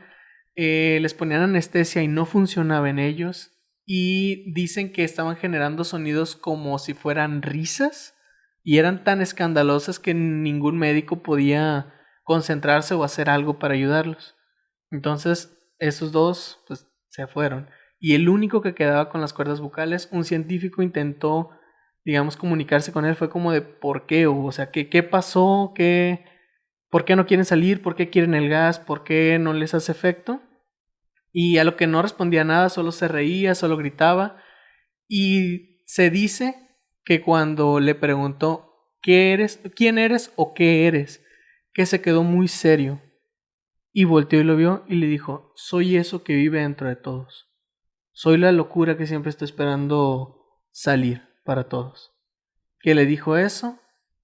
[0.55, 3.51] eh, les ponían anestesia y no funcionaba en ellos.
[3.85, 8.15] Y dicen que estaban generando sonidos como si fueran risas
[8.63, 11.93] y eran tan escandalosas que ningún médico podía
[12.23, 14.37] concentrarse o hacer algo para ayudarlos.
[14.89, 17.69] Entonces, esos dos pues se fueron.
[17.99, 21.51] Y el único que quedaba con las cuerdas vocales, un científico intentó,
[22.05, 25.73] digamos, comunicarse con él, fue como de por qué, o, sea, ¿qué, qué pasó?
[25.75, 26.25] ¿Qué,
[26.89, 27.81] ¿Por qué no quieren salir?
[27.81, 28.79] ¿Por qué quieren el gas?
[28.79, 30.41] ¿Por qué no les hace efecto?
[31.31, 34.37] Y a lo que no respondía nada, solo se reía, solo gritaba.
[35.07, 36.55] Y se dice
[37.03, 38.63] que cuando le preguntó
[39.01, 39.59] ¿qué eres?
[39.75, 41.23] ¿Quién eres o qué eres?
[41.77, 42.99] que se quedó muy serio
[43.93, 47.46] y volteó y lo vio y le dijo, soy eso que vive dentro de todos.
[48.17, 52.15] Soy la locura que siempre está esperando salir para todos.
[52.79, 53.79] Que le dijo eso,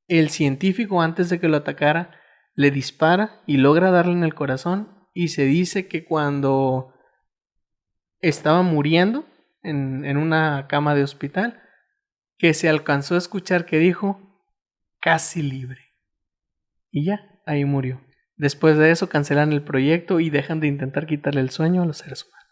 [0.07, 2.09] el científico antes de que lo atacara
[2.55, 6.95] le dispara y logra darle en el corazón y se dice que cuando
[8.19, 9.27] estaba muriendo
[9.61, 11.61] en, en una cama de hospital,
[12.39, 14.43] que se alcanzó a escuchar que dijo,
[15.01, 15.93] casi libre.
[16.89, 18.01] Y ya, ahí murió.
[18.37, 21.99] Después de eso cancelan el proyecto y dejan de intentar quitarle el sueño a los
[21.99, 22.42] seres humanos.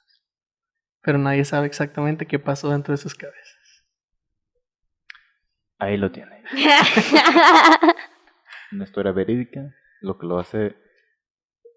[1.01, 3.85] Pero nadie sabe exactamente qué pasó dentro de sus cabezas.
[5.79, 6.43] Ahí lo tiene.
[8.71, 10.75] Una historia verídica, lo que lo hace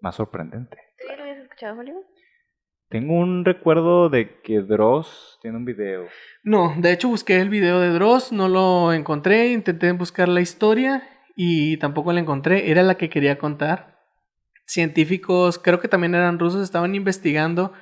[0.01, 0.77] más sorprendente.
[0.99, 1.95] ¿Tú ya lo habías escuchado, Julio?
[2.89, 6.05] Tengo un recuerdo de que Dross tiene un video.
[6.43, 11.01] No, de hecho busqué el video de Dross, no lo encontré, intenté buscar la historia
[11.35, 13.99] y tampoco la encontré, era la que quería contar.
[14.67, 17.73] Científicos, creo que también eran rusos, estaban investigando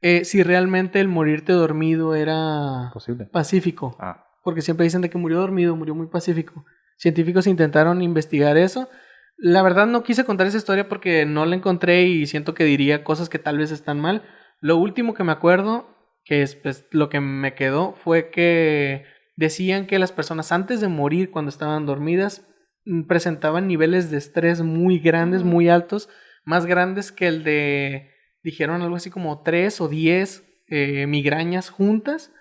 [0.00, 3.26] eh, si realmente el morirte dormido era ¿Posible?
[3.26, 3.96] pacífico.
[3.98, 6.64] Ah, porque siempre dicen de que murió dormido, murió muy pacífico.
[6.98, 8.88] Científicos intentaron investigar eso.
[9.36, 13.02] La verdad no quise contar esa historia porque no la encontré y siento que diría
[13.04, 14.22] cosas que tal vez están mal.
[14.60, 15.88] Lo último que me acuerdo,
[16.24, 19.04] que es pues, lo que me quedó, fue que
[19.36, 22.46] decían que las personas antes de morir, cuando estaban dormidas,
[22.84, 25.50] mm, presentaban niveles de estrés muy grandes, Ujú.
[25.50, 26.08] muy altos,
[26.44, 28.10] más grandes que el de,
[28.46, 32.32] dijeron algo así como 3 o 10 eh, migrañas juntas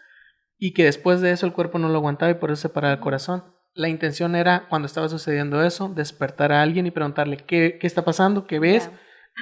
[0.60, 2.94] y que después de eso el cuerpo no lo aguantaba y por eso se paraba
[2.94, 3.44] el corazón.
[3.74, 8.06] La intención era, cuando estaba sucediendo eso, despertar a alguien y preguntarle qué, qué está
[8.06, 8.92] pasando, qué ves,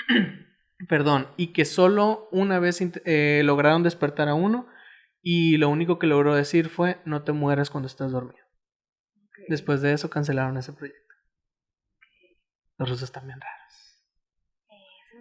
[0.88, 4.66] perdón, y que solo una vez eh, lograron despertar a uno
[5.22, 8.46] y lo único que logró decir fue no te mueras cuando estás dormido.
[9.50, 11.14] Después de eso cancelaron ese proyecto.
[12.78, 13.64] Los rusos también raros.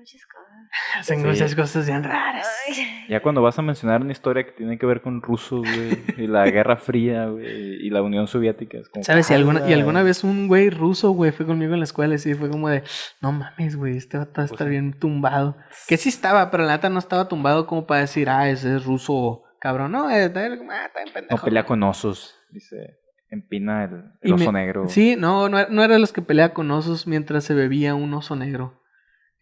[0.03, 0.69] Muchas cosas.
[0.99, 1.27] Hacen Sí.
[1.27, 2.47] muchas cosas bien raras.
[2.69, 2.75] Ay.
[3.09, 6.27] ya cuando vas a mencionar una historia que tiene que ver con rusos, güey, y
[6.27, 7.47] la Guerra Fría, güey,
[7.87, 9.05] y la Unión Soviética, es como...
[9.05, 9.31] ¿Sabes?
[9.31, 12.19] Y alguna, y alguna vez un güey ruso, güey, fue conmigo en la escuela y
[12.19, 12.83] sí, fue como de,
[13.21, 14.69] no mames, güey, este va a estar Pues sí.
[14.69, 15.57] bien tumbado.
[15.87, 18.85] Que sí estaba, pero la neta no estaba tumbado como para decir, ah, ese es
[18.85, 19.93] ruso cabrón.
[19.93, 21.45] No, eh, está bien ah, está bien No pendejo.
[21.45, 22.99] pelea con osos, dice.
[23.31, 24.89] Empina el, el oso me- negro.
[24.89, 28.13] Sí, no, no, no era de los que pelea con osos mientras se bebía un
[28.13, 28.82] oso negro.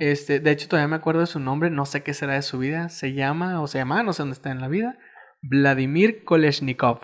[0.00, 2.58] Este, de hecho, todavía me acuerdo de su nombre, no sé qué será de su
[2.58, 2.88] vida.
[2.88, 4.96] Se llama, o se llama, no sé dónde está en la vida,
[5.42, 7.00] Vladimir Koleshnikov.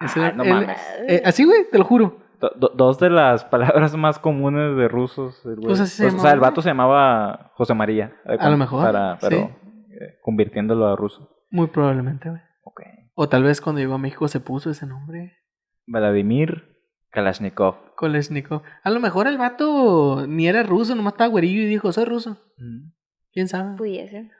[0.00, 0.78] Ese Ah, no mames.
[1.08, 2.20] eh, así, güey, te lo juro.
[2.40, 5.40] Do- do- dos de las palabras más comunes de rusos.
[5.62, 6.48] Pues así se o sea, el llamaba.
[6.50, 8.14] vato se llamaba José María.
[8.38, 9.42] A lo mejor, Para, pero sí.
[10.00, 11.30] eh, convirtiéndolo a ruso.
[11.50, 12.42] Muy probablemente, güey.
[12.64, 12.80] Ok.
[13.14, 15.36] O tal vez cuando llegó a México se puso ese nombre.
[15.86, 16.73] Vladimir
[17.14, 17.94] Kalashnikov.
[17.94, 18.62] Kolesnikov.
[18.82, 22.38] A lo mejor el vato ni era ruso, nomás estaba güerillo y dijo, soy ruso.
[22.58, 22.90] Mm.
[23.32, 23.76] ¿Quién sabe?
[23.76, 24.30] Pudiese.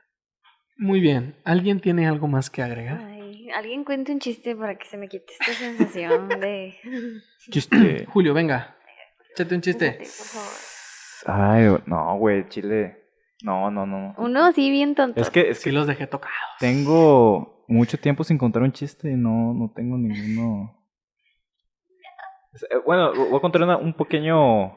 [0.76, 1.36] Muy bien.
[1.44, 3.00] ¿Alguien tiene algo más que agregar?
[3.00, 6.74] Ay, alguien cuente un chiste para que se me quite esta sensación de.
[7.50, 8.06] Chiste.
[8.06, 8.76] Julio, venga.
[9.32, 9.92] Échate un chiste.
[9.92, 10.50] Por favor.
[11.26, 13.04] Ay, no, güey, Chile.
[13.42, 14.14] No, no, no.
[14.18, 15.20] Uno así bien tonto.
[15.20, 16.34] Es que, es Sí que los dejé tocados.
[16.58, 20.83] tengo mucho tiempo sin contar un chiste y no, no tengo ninguno.
[22.70, 24.76] Eh, Bueno, voy a contar una- un pequeño.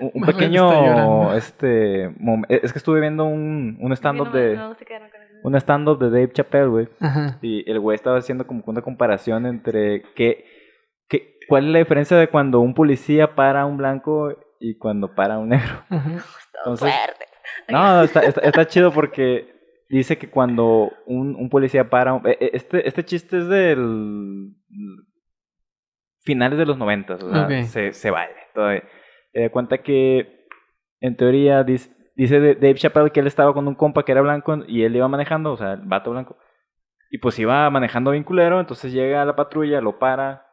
[0.00, 1.34] Un, pequeño.
[1.34, 2.08] Este.
[2.20, 4.56] mom- Es que estuve viendo un, un stand-up de.
[4.56, 4.74] no.
[5.42, 6.88] Un stand-up de Dave Chappelle, güey.
[7.42, 10.44] Y el güey estaba haciendo como que una comparación entre qué,
[11.08, 15.14] qué, cuál es la diferencia de cuando un policía para a un blanco y cuando
[15.14, 15.82] para a un negro.
[15.90, 16.10] Ajá.
[16.58, 16.92] Entonces-.
[17.68, 19.52] No, está, está, está chido porque
[19.88, 22.14] dice que cuando un, un policía para...
[22.14, 24.52] un- eh, eh, Este, este chiste es del...
[26.26, 28.82] Finales de los noventas, o sea, se, se vale todavía.
[29.32, 30.46] Da cuenta que,
[31.00, 34.82] en teoría, dice, Dave Chappelle que él estaba con un compa que era blanco y
[34.82, 36.36] él iba manejando, o sea, el vato blanco.
[37.10, 40.44] Y pues iba manejando bien culero, entonces llega a la patrulla, lo para.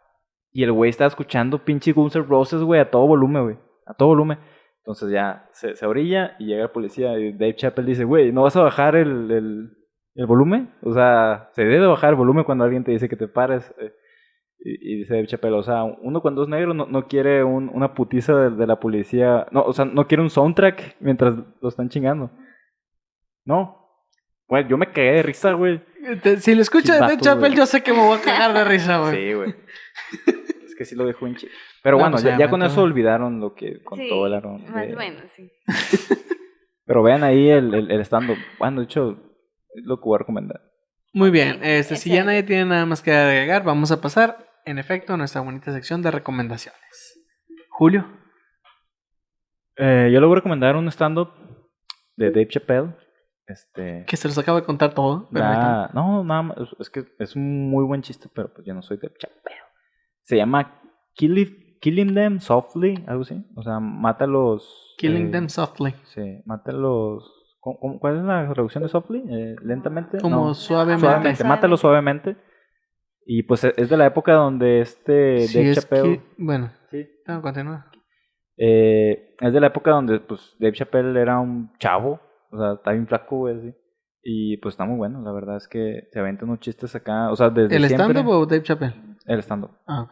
[0.52, 3.58] Y el güey está escuchando pinche Guns N' Roses, güey, a todo volumen, güey.
[3.88, 4.38] A todo volumen.
[4.80, 8.44] Entonces ya se, se orilla y llega el policía y Dave Chappelle dice, güey, ¿no
[8.44, 9.70] vas a bajar el, el,
[10.14, 10.74] el volumen?
[10.84, 13.74] O sea, se debe bajar el volumen cuando alguien te dice que te pares.
[13.80, 13.94] eh.
[14.66, 17.70] Y, y dice Dave Chappelle, o sea, uno cuando es negro no, no quiere un-
[17.74, 19.46] una putiza de, de la policía.
[19.52, 22.32] No, o sea, no quiere un soundtrack mientras lo están chingando.
[23.46, 23.80] No.
[24.48, 25.82] Güey, yo me cagué de risa, güey.
[26.40, 27.56] Si lo escucha de güey.
[27.56, 29.16] yo sé que me voy a cagar de risa, güey.
[29.16, 29.56] Sí, güey.
[30.66, 31.36] es que sí lo dejó en
[31.82, 34.64] Pero No, bueno, pues, ya, ya con eso olvidaron lo que contó Sí, el Aaron.
[34.72, 35.52] Más de- o menos, sí.
[36.86, 38.38] Pero vean ahí el, el, el stand-up.
[38.60, 39.12] Bueno, de hecho,
[39.74, 40.62] es lo que voy a recomendar.
[41.14, 44.80] Muy bien, este, si ya nadie tiene nada más que agregar, vamos a pasar, en
[44.80, 47.20] efecto, nuestra bonita sección de recomendaciones.
[47.70, 48.06] Julio,
[49.76, 51.30] Eh, yo le voy a recomendar un stand-up
[52.16, 52.96] de Dave Chappelle.
[53.46, 54.06] Este.
[54.08, 55.28] que se los acaba de contar todo.
[55.32, 56.58] da- no, nada más.
[56.80, 59.60] Es que es un muy buen chiste, pero pues yo no soy Dave Chappelle.
[60.22, 60.80] Se llama
[61.14, 63.44] Killing, Killing Them Softly, algo así.
[63.56, 64.96] O sea, mátalos.
[64.98, 65.94] Killing eh, them softly.
[66.06, 67.30] Sí, mátalos.
[67.60, 69.24] ¿cómo- cómo- ¿Cuál es la traducción de softly?
[69.30, 70.20] Eh, ¿Lentamente?
[70.22, 71.02] Como No, suavemente.
[71.02, 71.36] suavemente.
[71.36, 71.44] Suavemente.
[71.44, 72.38] Mátalo suavemente.
[73.26, 76.18] Y pues es de la época donde este Sí, Dave es Chappelle.
[76.20, 77.08] que- bueno, Sí.
[77.28, 77.86] no, continúa.
[78.58, 82.20] Eh, es de la época donde pues Dave Chappelle era un chavo,
[82.52, 83.74] o sea, está bien flaco, güey, así.
[84.22, 87.36] Y pues está muy bueno, la verdad es que se aventan unos chistes acá, o
[87.36, 88.94] sea, desde ¿El stand-up o Dave Chappelle?
[89.26, 90.12] El stand-up Ah, ok.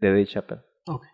[0.00, 0.60] de Dave Chappelle.
[0.86, 1.04] Ok.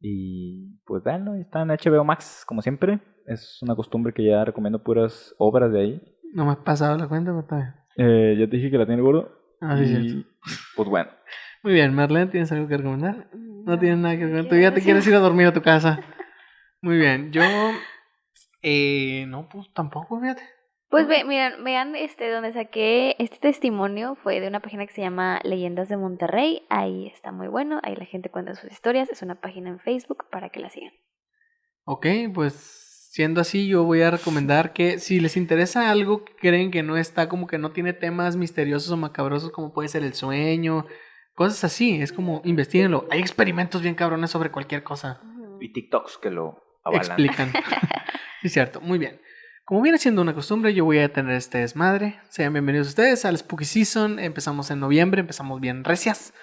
[0.00, 3.00] Y pues véanlo, está en HBO Max, como siempre.
[3.26, 6.02] Es una costumbre que ya recomiendo puras obras de ahí.
[6.34, 7.74] No me has pasado la cuenta, pero está bien.
[7.96, 9.30] Eh, ya te dije que la tiene el gordo.
[9.64, 10.28] Ah, sí, y, cierto.
[10.76, 11.10] Pues bueno.
[11.62, 13.28] Muy bien, Marlene, ¿tienes algo que recomendar?
[13.32, 14.50] No tienes nada que recomendar.
[14.50, 16.00] Tú ya te quieres ir a dormir a tu casa.
[16.82, 17.42] Muy bien, yo...
[18.60, 20.42] Eh, no, pues tampoco, fíjate.
[20.94, 25.00] Pues ve, miren, vean este donde saqué este testimonio fue de una página que se
[25.00, 26.62] llama Leyendas de Monterrey.
[26.70, 30.26] Ahí está muy bueno, ahí la gente cuenta sus historias, es una página en Facebook
[30.30, 30.92] para que la sigan.
[31.84, 32.83] Ok, pues
[33.14, 36.96] siendo así, yo voy a recomendar que si les interesa algo que creen que no
[36.96, 40.84] está, como que no tiene temas misteriosos o macabrosos, como puede ser el sueño,
[41.36, 43.06] cosas así, es como investiguenlo.
[43.12, 45.20] Hay experimentos bien cabrones sobre cualquier cosa.
[45.60, 47.04] Y TikToks que lo avalan.
[47.04, 47.52] Explican.
[48.42, 49.20] sí, cierto, muy bien.
[49.64, 52.18] Como viene siendo una costumbre, yo voy a tener este desmadre.
[52.30, 54.18] Sean bienvenidos ustedes al Spooky Season.
[54.18, 56.34] Empezamos en noviembre, empezamos bien recias.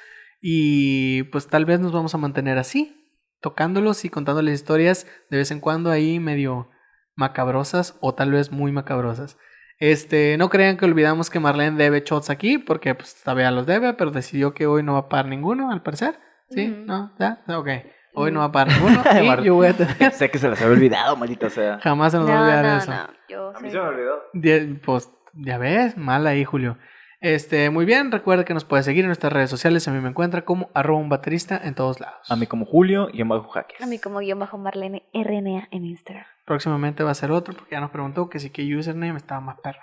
[0.41, 3.00] Y pues tal vez nos vamos a mantener así,
[3.41, 6.69] tocándolos y contándoles historias de vez en cuando ahí medio
[7.15, 9.37] macabrosas o tal vez muy macabrosas.
[9.79, 13.93] Este, no crean que olvidamos que Marlene debe shots aquí, porque pues todavía los debe,
[13.95, 16.19] pero decidió que hoy no va a pagar ninguno, al parecer.
[16.49, 16.67] ¿Sí?
[16.67, 17.13] ¿No?
[17.19, 17.41] ¿Ya?
[17.47, 17.67] Ok.
[18.13, 19.01] Hoy no va a pagar ninguno.
[19.41, 21.79] Y yo voy a tener sé que se les había olvidado, maldita sea.
[21.79, 22.91] Jamás se nos va a No, olvidar no, eso.
[22.91, 24.79] no, yo A mí se me olvidó.
[24.85, 26.77] Pues ya ves, mal ahí, Julio.
[27.21, 29.87] Este, muy bien, recuerda que nos puedes seguir en nuestras redes sociales.
[29.87, 32.29] A mí me encuentra como arroba un baterista en todos lados.
[32.31, 33.79] A mí como Julio y en bajo jaques.
[33.79, 36.25] A mí como guion bajo Marlene RNA en Instagram.
[36.45, 39.59] Próximamente va a ser otro porque ya nos preguntó que si qué username estaba más
[39.59, 39.79] perro.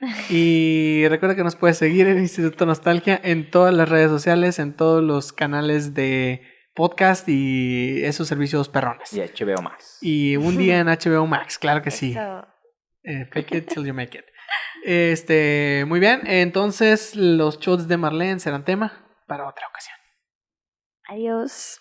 [0.30, 4.74] Y recuerda que nos puedes seguir en Instituto Nostalgia en todas las redes sociales, en
[4.74, 6.42] todos los canales de
[6.74, 9.12] podcast y esos servicios perrones.
[9.12, 9.98] Y HBO Max.
[10.02, 12.14] Y un día en HBO Max, claro que sí.
[13.02, 14.24] Eh, fake it till you make it.
[14.84, 16.20] Este, muy bien.
[16.26, 19.96] Entonces, los shots de Marlene serán tema para otra ocasión.
[21.08, 21.80] Adiós.